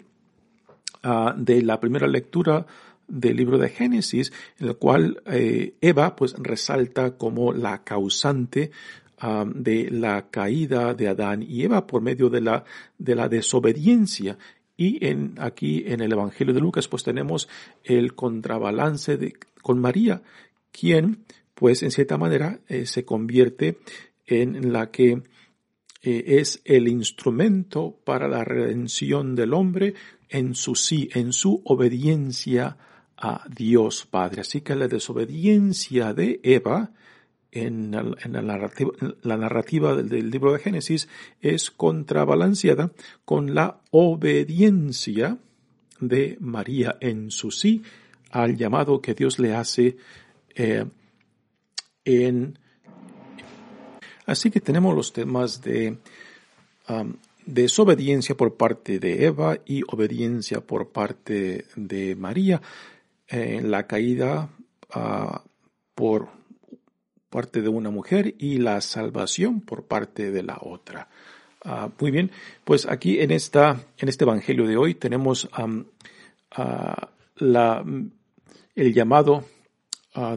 uh, 1.04 1.32
de 1.36 1.62
la 1.62 1.80
primera 1.80 2.08
lectura 2.08 2.66
del 3.12 3.38
libro 3.38 3.58
de 3.58 3.70
Génesis, 3.70 4.32
en 4.60 4.70
el 4.70 4.78
cual 4.78 5.22
eh, 5.26 5.76
Eva 5.82 6.16
pues 6.16 6.34
resalta 6.38 7.18
como 7.18 7.54
la 7.54 7.84
causante 7.84 8.72
de 9.54 9.92
la 9.92 10.32
caída 10.32 10.96
de 10.96 11.08
Adán 11.08 11.44
y 11.44 11.62
Eva 11.64 11.86
por 11.86 12.02
medio 12.02 12.28
de 12.32 12.42
la, 12.42 12.64
de 12.98 13.14
la 13.14 13.30
desobediencia. 13.30 14.40
Y 14.76 15.06
en, 15.06 15.36
aquí 15.38 15.84
en 15.86 16.02
el 16.02 16.14
Evangelio 16.14 16.56
de 16.56 16.60
Lucas 16.60 16.88
pues 16.88 17.04
tenemos 17.04 17.48
el 17.84 18.16
contrabalance 18.16 19.34
con 19.62 19.78
María, 19.78 20.24
quien 20.72 21.24
pues 21.54 21.84
en 21.84 21.92
cierta 21.92 22.18
manera 22.18 22.62
eh, 22.68 22.88
se 22.88 23.06
convierte 23.06 23.78
en 24.26 24.74
la 24.74 24.90
que 24.90 25.22
eh, 26.02 26.24
es 26.40 26.62
el 26.66 26.88
instrumento 26.88 28.00
para 28.04 28.28
la 28.28 28.44
redención 28.44 29.36
del 29.36 29.54
hombre 29.54 29.94
en 30.30 30.56
su 30.56 30.74
sí, 30.74 31.10
en 31.14 31.32
su 31.32 31.62
obediencia 31.66 32.78
a 33.22 33.46
Dios 33.48 34.08
Padre. 34.10 34.42
Así 34.42 34.62
que 34.62 34.76
la 34.76 34.88
desobediencia 34.88 36.14
de 36.14 36.40
Eva 36.44 36.92
en, 37.52 37.92
la, 37.92 39.38
narrativa, 39.38 39.96
del, 39.96 40.30
libro 40.32 40.54
de 40.54 40.60
Génesis 40.60 41.08
es 41.42 41.70
contrabalanceada 41.70 42.92
con 43.26 43.54
la 43.54 43.82
obediencia 43.92 45.38
de 46.00 46.38
María 46.40 46.98
en 47.00 47.30
su 47.30 47.52
sí 47.52 47.84
al 48.32 48.56
llamado 48.56 49.02
que 49.02 49.14
Dios 49.14 49.40
le 49.40 49.54
hace 49.54 49.98
eh, 50.56 50.86
en... 52.06 52.58
Así 54.26 54.50
que 54.50 54.62
tenemos 54.62 54.96
los 54.96 55.12
temas 55.12 55.62
de 55.62 55.98
um, 56.88 57.14
desobediencia 57.46 58.38
por 58.38 58.56
parte 58.56 59.00
de 59.00 59.26
Eva 59.26 59.58
y 59.66 59.82
obediencia 59.88 60.62
por 60.62 60.90
parte 60.90 61.66
de 61.76 62.16
María 62.16 62.62
en 63.32 63.72
la 63.72 63.88
caída 63.88 64.50
ah, 64.92 65.44
por 65.96 66.30
parte 67.30 67.62
de 67.62 67.70
una 67.70 67.90
mujer 67.90 68.36
y 68.38 68.58
la 68.58 68.82
salvación 68.82 69.62
por 69.62 69.86
parte 69.86 70.32
de 70.32 70.44
la 70.44 70.58
otra. 70.62 71.08
Ah, 71.64 71.90
muy 72.00 72.12
bien, 72.12 72.32
pues 72.66 72.86
aquí 72.88 73.20
en 73.20 73.32
esta, 73.32 73.86
en 73.98 74.10
este 74.10 74.26
evangelio 74.26 74.68
de 74.68 74.78
hoy 74.78 74.96
tenemos 74.96 75.50
ah, 75.54 77.10
el 78.76 78.94
llamado 78.94 79.46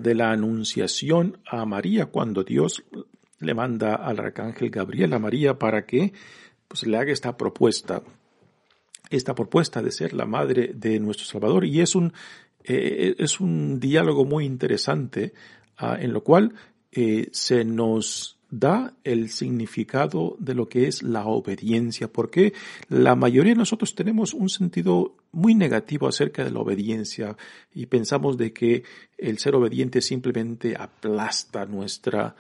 de 0.01 0.15
la 0.15 0.31
anunciación 0.31 1.39
a 1.45 1.67
María 1.67 2.07
cuando 2.07 2.45
Dios 2.45 2.85
le 3.41 3.55
manda 3.55 3.95
al 3.95 4.21
arcángel 4.21 4.71
Gabriel 4.71 5.13
a 5.13 5.19
María 5.19 5.59
para 5.59 5.85
que 5.87 6.13
pues, 6.69 6.87
le 6.87 6.97
haga 6.97 7.13
esta 7.13 7.37
propuesta, 7.37 8.03
esta 9.11 9.35
propuesta 9.35 9.83
de 9.83 9.93
ser 9.93 10.13
la 10.13 10.27
madre 10.27 10.73
de 10.75 10.99
nuestro 10.99 11.27
Salvador. 11.27 11.65
Y 11.65 11.81
es 11.81 11.95
un 11.95 12.13
eh, 12.65 13.15
es 13.19 13.41
un 13.41 13.79
diálogo 13.79 14.25
muy 14.25 14.45
interesante 14.45 15.33
ah, 15.77 15.97
en 16.01 16.13
lo 16.13 16.25
cual 16.25 16.55
eh, 16.93 17.29
se 17.33 17.65
nos 17.65 18.39
da 18.51 18.95
el 19.03 19.31
significado 19.31 20.37
de 20.39 20.55
lo 20.55 20.69
que 20.69 20.87
es 20.87 21.03
la 21.03 21.27
obediencia, 21.27 22.09
porque 22.09 22.53
la 22.89 23.17
mayoría 23.17 23.53
de 23.53 23.59
nosotros 23.59 23.95
tenemos 23.95 24.33
un 24.33 24.49
sentido 24.49 25.17
muy 25.33 25.55
negativo 25.55 26.07
acerca 26.07 26.45
de 26.45 26.53
la 26.53 26.61
obediencia 26.61 27.37
y 27.75 27.87
pensamos 27.87 28.39
de 28.39 28.53
que 28.53 28.85
el 29.19 29.39
ser 29.39 29.57
obediente 29.57 30.01
simplemente 30.01 30.77
aplasta 30.79 31.67
nuestra 31.67 32.37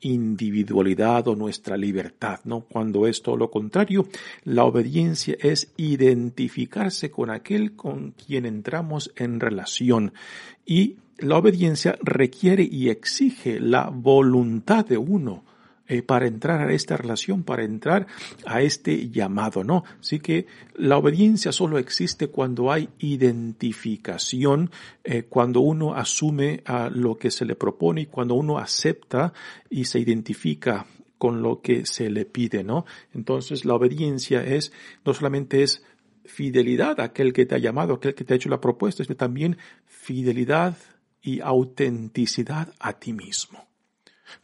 individualidad 0.00 1.28
o 1.28 1.36
nuestra 1.36 1.76
libertad, 1.76 2.40
¿no? 2.44 2.60
Cuando 2.60 3.06
es 3.06 3.22
todo 3.22 3.36
lo 3.36 3.50
contrario, 3.50 4.06
la 4.44 4.64
obediencia 4.64 5.36
es 5.40 5.72
identificarse 5.76 7.10
con 7.10 7.30
aquel 7.30 7.74
con 7.74 8.12
quien 8.12 8.46
entramos 8.46 9.12
en 9.16 9.40
relación 9.40 10.12
y 10.66 10.96
la 11.18 11.38
obediencia 11.38 11.96
requiere 12.02 12.68
y 12.70 12.88
exige 12.88 13.60
la 13.60 13.88
voluntad 13.90 14.84
de 14.84 14.98
uno 14.98 15.44
eh, 15.86 16.02
para 16.02 16.26
entrar 16.26 16.68
a 16.68 16.72
esta 16.72 16.96
relación, 16.96 17.42
para 17.42 17.62
entrar 17.62 18.06
a 18.46 18.62
este 18.62 19.10
llamado, 19.10 19.64
¿no? 19.64 19.84
Así 20.00 20.18
que 20.18 20.46
la 20.74 20.96
obediencia 20.96 21.52
solo 21.52 21.78
existe 21.78 22.28
cuando 22.28 22.72
hay 22.72 22.88
identificación, 22.98 24.70
eh, 25.04 25.24
cuando 25.24 25.60
uno 25.60 25.94
asume 25.94 26.62
a 26.64 26.88
lo 26.88 27.16
que 27.16 27.30
se 27.30 27.44
le 27.44 27.54
propone 27.54 28.02
y 28.02 28.06
cuando 28.06 28.34
uno 28.34 28.58
acepta 28.58 29.34
y 29.68 29.84
se 29.84 29.98
identifica 29.98 30.86
con 31.18 31.42
lo 31.42 31.60
que 31.60 31.84
se 31.84 32.08
le 32.08 32.24
pide, 32.24 32.64
¿no? 32.64 32.86
Entonces 33.12 33.64
la 33.64 33.74
obediencia 33.74 34.42
es, 34.42 34.72
no 35.04 35.12
solamente 35.12 35.62
es 35.62 35.84
fidelidad 36.24 37.00
a 37.00 37.04
aquel 37.04 37.32
que 37.32 37.46
te 37.46 37.54
ha 37.54 37.58
llamado, 37.58 37.94
aquel 37.94 38.14
que 38.14 38.24
te 38.24 38.32
ha 38.32 38.36
hecho 38.36 38.48
la 38.48 38.60
propuesta, 38.60 39.04
sino 39.04 39.16
también 39.16 39.58
fidelidad 39.86 40.76
y 41.20 41.40
autenticidad 41.40 42.72
a 42.78 42.94
ti 42.94 43.12
mismo. 43.12 43.73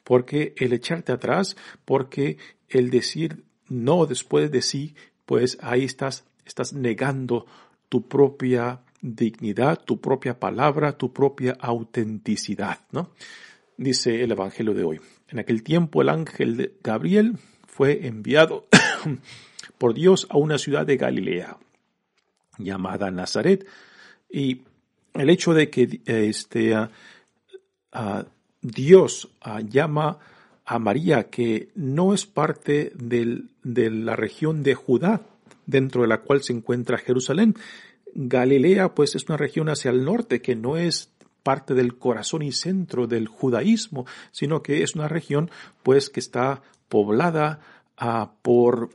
Porque 0.04 0.54
el 0.56 0.72
echarte 0.72 1.12
atrás, 1.12 1.56
porque 1.84 2.38
el 2.68 2.90
decir 2.90 3.44
no 3.68 4.06
después 4.06 4.50
de 4.50 4.62
sí, 4.62 4.94
pues 5.26 5.58
ahí 5.62 5.84
estás, 5.84 6.24
estás 6.44 6.72
negando 6.72 7.46
tu 7.88 8.08
propia 8.08 8.80
dignidad, 9.00 9.82
tu 9.84 10.00
propia 10.00 10.38
palabra, 10.38 10.96
tu 10.96 11.12
propia 11.12 11.56
autenticidad, 11.60 12.80
¿no? 12.92 13.10
Dice 13.76 14.22
el 14.22 14.32
Evangelio 14.32 14.74
de 14.74 14.84
hoy. 14.84 15.00
En 15.28 15.38
aquel 15.38 15.62
tiempo 15.62 16.02
el 16.02 16.08
ángel 16.08 16.74
Gabriel 16.82 17.38
fue 17.66 18.06
enviado 18.06 18.66
por 19.78 19.94
Dios 19.94 20.26
a 20.28 20.36
una 20.36 20.58
ciudad 20.58 20.84
de 20.84 20.96
Galilea 20.96 21.56
llamada 22.58 23.10
Nazaret. 23.10 23.66
Y 24.28 24.62
el 25.14 25.30
hecho 25.30 25.54
de 25.54 25.70
que 25.70 26.00
este, 26.04 26.76
Dios 28.62 29.28
llama 29.68 30.18
a 30.64 30.78
María, 30.78 31.30
que 31.30 31.70
no 31.74 32.14
es 32.14 32.26
parte 32.26 32.92
de 32.94 33.90
la 33.90 34.16
región 34.16 34.62
de 34.62 34.74
Judá, 34.74 35.22
dentro 35.66 36.02
de 36.02 36.08
la 36.08 36.20
cual 36.20 36.42
se 36.42 36.52
encuentra 36.52 36.98
Jerusalén. 36.98 37.54
Galilea, 38.14 38.94
pues, 38.94 39.14
es 39.14 39.24
una 39.28 39.36
región 39.36 39.68
hacia 39.68 39.90
el 39.90 40.04
norte 40.04 40.42
que 40.42 40.56
no 40.56 40.76
es 40.76 41.10
parte 41.42 41.74
del 41.74 41.96
corazón 41.96 42.42
y 42.42 42.52
centro 42.52 43.06
del 43.06 43.28
judaísmo, 43.28 44.06
sino 44.30 44.62
que 44.62 44.82
es 44.82 44.94
una 44.94 45.08
región, 45.08 45.50
pues, 45.82 46.10
que 46.10 46.20
está 46.20 46.62
poblada 46.88 47.60
por 48.42 48.90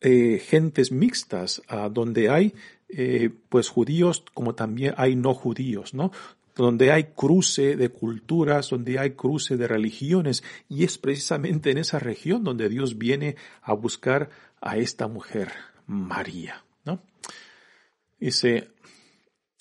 eh, 0.00 0.38
gentes 0.38 0.92
mixtas, 0.92 1.62
donde 1.90 2.30
hay 2.30 2.54
eh, 2.94 3.30
pues 3.48 3.70
judíos 3.70 4.22
como 4.34 4.54
también 4.54 4.92
hay 4.98 5.16
no 5.16 5.32
judíos, 5.32 5.94
¿no? 5.94 6.12
Donde 6.54 6.92
hay 6.92 7.04
cruce 7.14 7.76
de 7.76 7.88
culturas, 7.88 8.70
donde 8.70 8.98
hay 8.98 9.12
cruce 9.12 9.56
de 9.56 9.66
religiones, 9.66 10.42
y 10.68 10.84
es 10.84 10.98
precisamente 10.98 11.70
en 11.70 11.78
esa 11.78 11.98
región 11.98 12.44
donde 12.44 12.68
Dios 12.68 12.98
viene 12.98 13.36
a 13.62 13.72
buscar 13.72 14.30
a 14.60 14.76
esta 14.76 15.08
mujer, 15.08 15.52
María, 15.86 16.64
¿no? 16.84 17.02
Dice, 18.20 18.70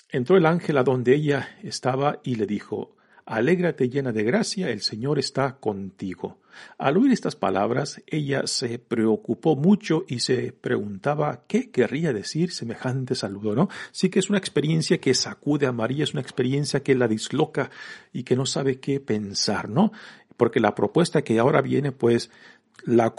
entró 0.09 0.37
el 0.37 0.45
ángel 0.45 0.77
a 0.77 0.83
donde 0.83 1.15
ella 1.15 1.57
estaba 1.63 2.19
y 2.23 2.35
le 2.35 2.45
dijo, 2.45 2.95
Alégrate 3.25 3.89
llena 3.89 4.11
de 4.11 4.23
gracia, 4.23 4.69
el 4.69 4.81
Señor 4.81 5.19
está 5.19 5.57
contigo. 5.57 6.39
Al 6.77 6.97
oír 6.97 7.11
estas 7.11 7.35
palabras, 7.35 8.01
ella 8.07 8.45
se 8.45 8.79
preocupó 8.79 9.55
mucho 9.55 10.03
y 10.07 10.19
se 10.19 10.51
preguntaba 10.51 11.43
qué 11.47 11.71
querría 11.71 12.13
decir 12.13 12.51
semejante 12.51 13.15
saludo, 13.15 13.55
¿no? 13.55 13.69
Sí 13.91 14.09
que 14.09 14.19
es 14.19 14.29
una 14.29 14.37
experiencia 14.37 14.99
que 14.99 15.13
sacude 15.13 15.65
a 15.65 15.71
María, 15.71 16.03
es 16.03 16.13
una 16.13 16.21
experiencia 16.21 16.83
que 16.83 16.95
la 16.95 17.07
disloca 17.07 17.69
y 18.11 18.23
que 18.23 18.35
no 18.35 18.45
sabe 18.45 18.79
qué 18.79 18.99
pensar, 18.99 19.69
¿no? 19.69 19.91
Porque 20.37 20.59
la 20.59 20.75
propuesta 20.75 21.23
que 21.23 21.39
ahora 21.39 21.61
viene, 21.61 21.91
pues, 21.91 22.29
la, 22.83 23.13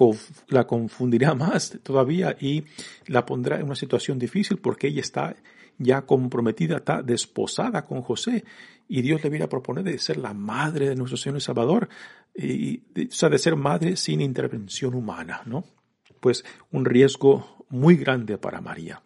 la 0.48 0.66
confundirá 0.66 1.34
más 1.36 1.78
todavía 1.82 2.36
y 2.40 2.64
la 3.06 3.24
pondrá 3.24 3.56
en 3.56 3.66
una 3.66 3.76
situación 3.76 4.18
difícil 4.18 4.58
porque 4.58 4.88
ella 4.88 5.00
está 5.00 5.36
ya 5.78 6.02
comprometida, 6.02 6.76
está 6.76 7.02
desposada 7.02 7.84
con 7.84 8.02
José 8.02 8.44
y 8.88 9.02
Dios 9.02 9.22
le 9.22 9.30
viene 9.30 9.44
a 9.44 9.48
proponer 9.48 9.84
de 9.84 9.98
ser 9.98 10.18
la 10.18 10.34
madre 10.34 10.88
de 10.88 10.96
nuestro 10.96 11.16
Señor 11.16 11.38
y 11.38 11.40
Salvador, 11.40 11.88
y, 12.34 12.78
o 12.78 13.10
sea, 13.10 13.28
de 13.28 13.38
ser 13.38 13.56
madre 13.56 13.96
sin 13.96 14.20
intervención 14.20 14.94
humana, 14.94 15.42
¿no? 15.46 15.64
Pues 16.20 16.44
un 16.70 16.84
riesgo 16.84 17.64
muy 17.68 17.96
grande 17.96 18.38
para 18.38 18.60
María. 18.60 19.02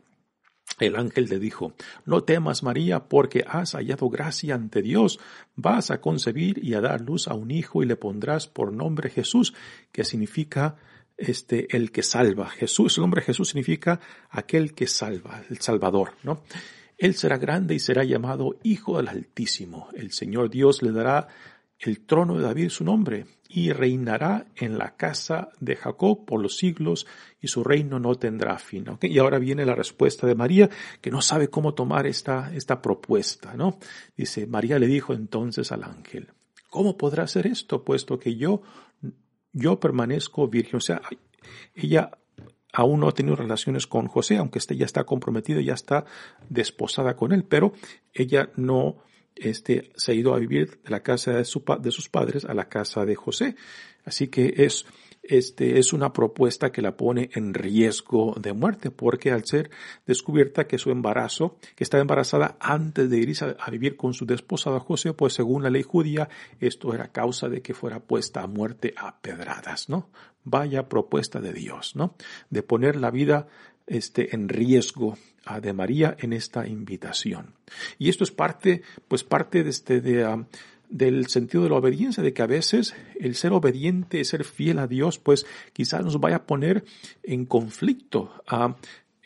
El 0.78 0.96
ángel 0.96 1.26
le 1.26 1.38
dijo, 1.38 1.72
no 2.04 2.24
temas 2.24 2.62
María, 2.62 3.08
porque 3.08 3.44
has 3.46 3.72
hallado 3.72 4.10
gracia 4.10 4.54
ante 4.54 4.82
Dios, 4.82 5.18
vas 5.54 5.90
a 5.90 6.00
concebir 6.00 6.62
y 6.62 6.74
a 6.74 6.80
dar 6.80 7.00
luz 7.00 7.28
a 7.28 7.34
un 7.34 7.50
hijo 7.50 7.82
y 7.82 7.86
le 7.86 7.96
pondrás 7.96 8.46
por 8.46 8.72
nombre 8.72 9.08
Jesús, 9.08 9.54
que 9.92 10.04
significa 10.04 10.76
este, 11.16 11.74
el 11.76 11.92
que 11.92 12.02
salva. 12.02 12.48
Jesús, 12.48 12.96
el 12.98 13.02
nombre 13.02 13.22
Jesús 13.22 13.48
significa 13.48 14.00
aquel 14.30 14.74
que 14.74 14.86
salva, 14.86 15.42
el 15.48 15.60
Salvador, 15.60 16.12
¿no? 16.22 16.42
Él 16.98 17.14
será 17.14 17.36
grande 17.36 17.74
y 17.74 17.78
será 17.78 18.04
llamado 18.04 18.58
Hijo 18.62 18.96
del 18.96 19.08
Altísimo. 19.08 19.88
El 19.94 20.12
Señor 20.12 20.48
Dios 20.48 20.82
le 20.82 20.92
dará 20.92 21.28
el 21.78 22.06
trono 22.06 22.36
de 22.36 22.42
David 22.42 22.70
su 22.70 22.84
nombre 22.84 23.26
y 23.48 23.72
reinará 23.72 24.46
en 24.56 24.78
la 24.78 24.96
casa 24.96 25.50
de 25.60 25.76
Jacob 25.76 26.24
por 26.24 26.40
los 26.40 26.56
siglos 26.56 27.06
y 27.40 27.48
su 27.48 27.62
reino 27.62 28.00
no 28.00 28.14
tendrá 28.14 28.58
fin. 28.58 28.86
Y 29.02 29.18
ahora 29.18 29.38
viene 29.38 29.66
la 29.66 29.74
respuesta 29.74 30.26
de 30.26 30.34
María 30.34 30.70
que 31.00 31.10
no 31.10 31.20
sabe 31.20 31.48
cómo 31.48 31.74
tomar 31.74 32.06
esta, 32.06 32.52
esta 32.54 32.80
propuesta. 32.80 33.54
¿no? 33.54 33.78
Dice, 34.16 34.46
María 34.46 34.78
le 34.78 34.86
dijo 34.86 35.12
entonces 35.12 35.70
al 35.72 35.84
ángel, 35.84 36.32
¿cómo 36.70 36.96
podrá 36.96 37.24
hacer 37.24 37.46
esto 37.46 37.84
puesto 37.84 38.18
que 38.18 38.36
yo, 38.36 38.62
yo 39.56 39.80
permanezco 39.80 40.48
virgen? 40.48 40.76
O 40.76 40.80
sea, 40.80 41.00
ella 41.74 42.10
aún 42.72 43.00
no 43.00 43.08
ha 43.08 43.12
tenido 43.12 43.36
relaciones 43.36 43.86
con 43.86 44.06
José, 44.06 44.36
aunque 44.36 44.58
este 44.58 44.76
ya 44.76 44.84
está 44.84 45.04
comprometido, 45.04 45.60
ya 45.60 45.72
está 45.72 46.04
desposada 46.48 47.16
con 47.16 47.32
él, 47.32 47.44
pero 47.44 47.72
ella 48.12 48.50
no 48.56 48.98
este, 49.34 49.92
se 49.96 50.12
ha 50.12 50.14
ido 50.14 50.34
a 50.34 50.38
vivir 50.38 50.80
de 50.82 50.90
la 50.90 51.02
casa 51.02 51.32
de 51.32 51.44
sus 51.44 52.08
padres 52.08 52.44
a 52.44 52.54
la 52.54 52.68
casa 52.68 53.04
de 53.06 53.14
José. 53.14 53.56
Así 54.04 54.28
que 54.28 54.54
es, 54.58 54.86
este, 55.28 55.78
es 55.78 55.92
una 55.92 56.12
propuesta 56.12 56.72
que 56.72 56.82
la 56.82 56.96
pone 56.96 57.30
en 57.34 57.54
riesgo 57.54 58.34
de 58.40 58.52
muerte, 58.52 58.90
porque 58.90 59.32
al 59.32 59.44
ser 59.44 59.70
descubierta 60.06 60.66
que 60.66 60.78
su 60.78 60.90
embarazo, 60.90 61.56
que 61.74 61.84
estaba 61.84 62.00
embarazada 62.00 62.56
antes 62.60 63.10
de 63.10 63.18
irse 63.18 63.56
a, 63.58 63.70
vivir 63.70 63.96
con 63.96 64.14
su 64.14 64.26
desposada 64.26 64.80
José, 64.80 65.12
pues 65.12 65.34
según 65.34 65.62
la 65.62 65.70
ley 65.70 65.82
judía, 65.82 66.28
esto 66.60 66.94
era 66.94 67.08
causa 67.08 67.48
de 67.48 67.62
que 67.62 67.74
fuera 67.74 68.00
puesta 68.00 68.42
a 68.42 68.46
muerte 68.46 68.94
a 68.96 69.20
pedradas, 69.20 69.88
¿no? 69.88 70.08
Vaya 70.44 70.88
propuesta 70.88 71.40
de 71.40 71.52
Dios, 71.52 71.96
¿no? 71.96 72.14
De 72.50 72.62
poner 72.62 72.96
la 72.96 73.10
vida 73.10 73.48
este, 73.86 74.34
en 74.34 74.48
riesgo 74.48 75.16
de 75.62 75.72
María 75.72 76.16
en 76.18 76.32
esta 76.32 76.66
invitación. 76.66 77.54
Y 77.98 78.08
esto 78.08 78.24
es 78.24 78.32
parte, 78.32 78.82
pues 79.08 79.22
parte 79.22 79.62
de 79.62 79.70
este, 79.70 80.00
de, 80.00 80.26
um, 80.26 80.46
del 80.88 81.26
sentido 81.26 81.64
de 81.64 81.70
la 81.70 81.76
obediencia, 81.76 82.22
de 82.22 82.32
que 82.32 82.42
a 82.42 82.46
veces 82.46 82.94
el 83.18 83.34
ser 83.34 83.52
obediente, 83.52 84.24
ser 84.24 84.44
fiel 84.44 84.78
a 84.78 84.86
Dios, 84.86 85.18
pues 85.18 85.46
quizás 85.72 86.04
nos 86.04 86.20
vaya 86.20 86.36
a 86.36 86.46
poner 86.46 86.84
en 87.22 87.46
conflicto, 87.46 88.32
a, 88.46 88.76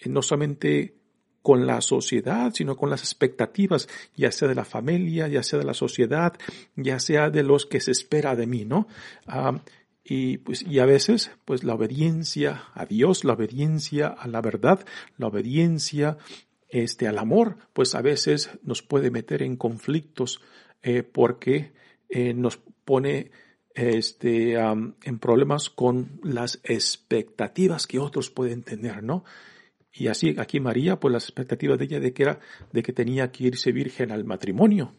no 0.07 0.23
solamente 0.23 0.95
con 1.43 1.67
la 1.67 1.81
sociedad, 1.81 2.53
sino 2.55 2.77
con 2.77 2.91
las 2.91 3.01
expectativas, 3.01 3.89
ya 4.15 4.31
sea 4.31 4.49
de 4.49 4.55
la 4.55 4.65
familia, 4.65 5.27
ya 5.29 5.43
sea 5.43 5.59
de 5.59 5.65
la 5.65 5.75
sociedad, 5.75 6.35
ya 6.77 7.01
sea 7.01 7.31
de 7.31 7.43
los 7.43 7.67
que 7.67 7.81
se 7.81 7.93
espera 7.93 8.37
de 8.37 8.47
mí, 8.47 8.65
¿no? 8.65 8.87
y 10.03 10.39
pues 10.39 10.63
y 10.63 10.81
a 10.81 10.87
veces 10.87 11.31
pues 11.45 11.63
la 11.63 11.75
obediencia 11.75 12.65
a 12.75 12.85
Dios, 12.85 13.25
la 13.25 13.35
obediencia 13.35 14.09
a 14.09 14.27
la 14.29 14.41
verdad, 14.41 14.85
la 15.19 15.29
obediencia 15.29 16.19
este 16.69 17.07
al 17.07 17.19
amor, 17.19 17.57
pues 17.73 17.95
a 17.95 18.03
veces 18.03 18.51
nos 18.63 18.83
puede 18.83 19.11
meter 19.11 19.43
en 19.43 19.57
conflictos 19.57 20.41
eh, 20.83 21.03
porque 21.03 21.73
eh, 22.09 22.35
nos 22.35 22.57
pone 22.85 23.31
este, 23.75 24.55
en 24.55 25.19
problemas 25.21 25.71
con 25.71 26.21
las 26.23 26.61
expectativas 26.65 27.87
que 27.87 27.99
otros 27.99 28.31
pueden 28.31 28.63
tener, 28.63 29.03
¿no? 29.03 29.25
Y 29.93 30.09
así 30.09 30.37
aquí 30.39 30.61
María, 30.61 31.01
pues 31.01 31.13
las 31.13 31.25
expectativas 31.25 31.79
de 31.79 31.85
ella 31.85 32.01
de 32.01 32.13
que 32.13 32.23
era 32.23 32.41
de 32.73 32.83
que 32.83 32.93
tenía 32.93 33.31
que 33.33 33.45
irse 33.45 33.73
virgen 33.73 34.13
al 34.13 34.25
matrimonio. 34.25 34.95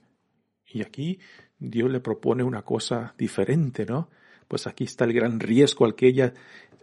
Y 0.65 0.83
aquí 0.83 1.19
Dios 1.57 1.91
le 1.91 1.99
propone 1.99 2.43
una 2.43 2.63
cosa 2.63 3.13
diferente, 3.17 3.85
¿no? 3.85 4.09
Pues 4.47 4.67
aquí 4.67 4.83
está 4.83 5.05
el 5.05 5.13
gran 5.13 5.39
riesgo 5.39 5.85
al 5.85 5.95
que 5.95 6.07
ella, 6.07 6.33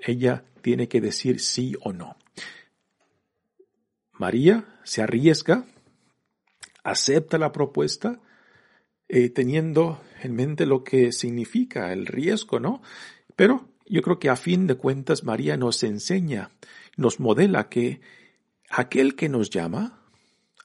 ella 0.00 0.44
tiene 0.62 0.88
que 0.88 1.00
decir 1.00 1.40
sí 1.40 1.74
o 1.80 1.92
no. 1.92 2.16
María 4.12 4.80
se 4.84 5.02
arriesga, 5.02 5.66
acepta 6.82 7.38
la 7.38 7.52
propuesta, 7.52 8.20
eh, 9.08 9.30
teniendo 9.30 10.00
en 10.22 10.34
mente 10.34 10.66
lo 10.66 10.84
que 10.84 11.12
significa 11.12 11.92
el 11.92 12.06
riesgo, 12.06 12.60
¿no? 12.60 12.82
Pero 13.36 13.68
yo 13.86 14.02
creo 14.02 14.18
que 14.18 14.28
a 14.28 14.36
fin 14.36 14.66
de 14.66 14.74
cuentas 14.74 15.24
María 15.24 15.56
nos 15.56 15.82
enseña, 15.82 16.50
nos 16.96 17.20
modela 17.20 17.68
que 17.68 18.00
aquel 18.68 19.14
que 19.16 19.28
nos 19.28 19.50
llama, 19.50 20.02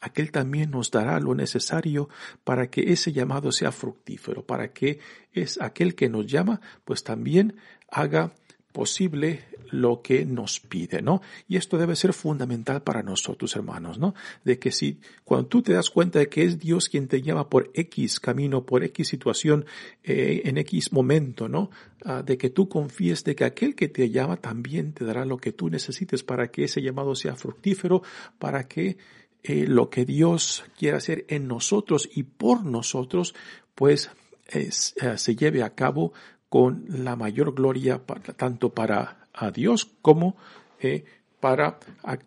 aquel 0.01 0.31
también 0.31 0.71
nos 0.71 0.91
dará 0.91 1.19
lo 1.19 1.33
necesario 1.35 2.09
para 2.43 2.69
que 2.69 2.91
ese 2.91 3.13
llamado 3.13 3.51
sea 3.51 3.71
fructífero, 3.71 4.45
para 4.45 4.73
que 4.73 4.99
es 5.31 5.61
aquel 5.61 5.95
que 5.95 6.09
nos 6.09 6.27
llama, 6.27 6.59
pues 6.83 7.03
también 7.03 7.55
haga 7.89 8.33
posible 8.73 9.45
lo 9.73 10.01
que 10.01 10.25
nos 10.25 10.59
pide, 10.59 11.01
¿no? 11.01 11.21
Y 11.47 11.57
esto 11.57 11.77
debe 11.77 11.95
ser 11.95 12.13
fundamental 12.13 12.83
para 12.83 13.01
nosotros, 13.01 13.55
hermanos, 13.55 13.97
¿no? 13.97 14.13
De 14.43 14.59
que 14.59 14.71
si 14.71 14.99
cuando 15.23 15.47
tú 15.47 15.61
te 15.61 15.73
das 15.73 15.89
cuenta 15.89 16.19
de 16.19 16.29
que 16.29 16.43
es 16.43 16.59
Dios 16.59 16.89
quien 16.89 17.07
te 17.07 17.21
llama 17.21 17.49
por 17.49 17.71
X 17.73 18.19
camino, 18.19 18.65
por 18.65 18.83
X 18.83 19.07
situación, 19.07 19.65
eh, 20.03 20.43
en 20.45 20.57
X 20.59 20.93
momento, 20.93 21.49
¿no? 21.49 21.71
Ah, 22.05 22.21
de 22.21 22.37
que 22.37 22.49
tú 22.49 22.69
confíes 22.69 23.23
de 23.23 23.35
que 23.35 23.45
aquel 23.45 23.75
que 23.75 23.89
te 23.89 24.09
llama 24.09 24.37
también 24.37 24.93
te 24.93 25.05
dará 25.05 25.25
lo 25.25 25.37
que 25.37 25.51
tú 25.51 25.69
necesites 25.69 26.23
para 26.23 26.51
que 26.51 26.65
ese 26.65 26.81
llamado 26.81 27.15
sea 27.15 27.35
fructífero, 27.35 28.03
para 28.37 28.67
que 28.67 28.97
eh, 29.43 29.65
lo 29.67 29.89
que 29.89 30.05
Dios 30.05 30.65
quiere 30.77 30.97
hacer 30.97 31.25
en 31.29 31.47
nosotros 31.47 32.09
y 32.13 32.23
por 32.23 32.63
nosotros, 32.63 33.33
pues 33.73 34.11
eh, 34.49 34.69
se 34.71 35.35
lleve 35.35 35.63
a 35.63 35.73
cabo 35.73 36.13
con 36.53 36.85
la 36.87 37.15
mayor 37.15 37.55
gloria 37.55 38.03
tanto 38.37 38.69
para 38.69 39.22
a 39.33 39.51
Dios 39.51 39.89
como 40.01 40.35
eh, 40.79 41.05
para 41.39 41.79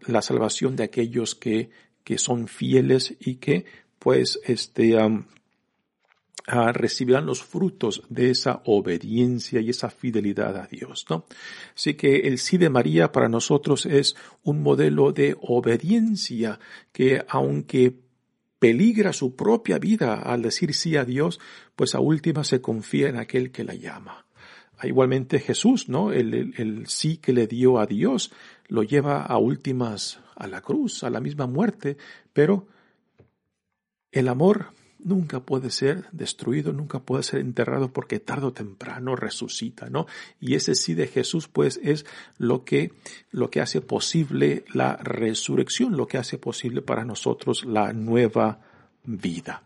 la 0.07 0.23
salvación 0.23 0.77
de 0.77 0.85
aquellos 0.85 1.35
que, 1.35 1.71
que 2.05 2.19
son 2.19 2.49
fieles 2.49 3.15
y 3.21 3.37
que 3.37 3.65
pues 3.99 4.39
este 4.45 4.97
recibirán 6.47 7.27
los 7.27 7.43
frutos 7.43 8.03
de 8.09 8.31
esa 8.31 8.63
obediencia 8.67 9.61
y 9.61 9.71
esa 9.71 9.91
fidelidad 9.91 10.57
a 10.57 10.67
Dios, 10.67 11.07
¿no? 11.11 11.27
Así 11.75 11.95
que 11.95 12.29
el 12.29 12.39
sí 12.39 12.57
de 12.57 12.71
María 12.71 13.11
para 13.11 13.29
nosotros 13.29 13.85
es 13.87 14.17
un 14.45 14.63
modelo 14.63 15.13
de 15.13 15.37
obediencia 15.41 16.61
que 16.93 17.25
aunque 17.29 17.95
peligra 18.59 19.13
su 19.13 19.35
propia 19.35 19.79
vida 19.79 20.15
al 20.15 20.43
decir 20.43 20.73
sí 20.75 20.97
a 20.97 21.05
Dios, 21.05 21.41
pues 21.75 21.95
a 21.95 22.01
última 22.01 22.45
se 22.45 22.61
confía 22.61 23.09
en 23.09 23.17
aquel 23.17 23.51
que 23.51 23.65
la 23.65 23.75
llama. 23.75 24.26
Igualmente 24.83 25.39
Jesús, 25.39 25.89
¿no? 25.89 26.13
El, 26.13 26.55
el, 26.57 26.87
sí 26.87 27.17
que 27.17 27.33
le 27.33 27.47
dio 27.47 27.79
a 27.79 27.87
Dios 27.87 28.33
lo 28.69 28.83
lleva 28.83 29.23
a 29.23 29.39
últimas 29.39 30.21
a 30.35 30.47
la 30.47 30.61
cruz, 30.61 31.03
a 31.05 31.11
la 31.11 31.21
misma 31.21 31.47
muerte, 31.47 31.97
pero 32.33 32.67
el 34.13 34.29
amor 34.29 34.73
nunca 34.99 35.41
puede 35.41 35.71
ser 35.71 36.07
destruido, 36.11 36.73
nunca 36.73 37.01
puede 37.01 37.23
ser 37.23 37.41
enterrado 37.41 37.93
porque 37.93 38.19
tarde 38.19 38.47
o 38.47 38.53
temprano 38.53 39.15
resucita, 39.15 39.89
¿no? 39.89 40.07
Y 40.41 40.55
ese 40.55 40.75
sí 40.75 40.95
de 40.95 41.07
Jesús 41.07 41.49
pues 41.49 41.79
es 41.83 42.05
lo 42.39 42.65
que, 42.65 42.93
lo 43.31 43.49
que 43.51 43.61
hace 43.61 43.81
posible 43.81 44.65
la 44.73 44.97
resurrección, 44.97 45.97
lo 45.97 46.07
que 46.07 46.19
hace 46.19 46.39
posible 46.39 46.83
para 46.83 47.05
nosotros 47.05 47.65
la 47.65 47.93
nueva 47.93 48.61
vida. 49.05 49.63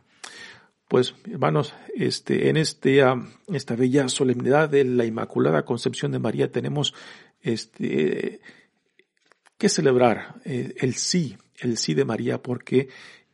Pues, 0.91 1.15
hermanos, 1.31 1.73
este, 1.95 2.49
en 2.49 2.57
este, 2.57 3.01
esta 3.47 3.77
bella 3.77 4.09
solemnidad 4.09 4.69
de 4.69 4.83
la 4.85 5.05
Inmaculada 5.05 5.65
Concepción 5.65 6.11
de 6.11 6.19
María 6.19 6.51
tenemos 6.51 6.95
este, 7.43 8.41
que 9.57 9.69
celebrar 9.69 10.41
eh, 10.45 10.75
el 10.79 10.95
sí, 10.95 11.37
el 11.61 11.77
sí 11.77 11.95
de 11.95 12.05
María, 12.05 12.43
porque 12.43 12.89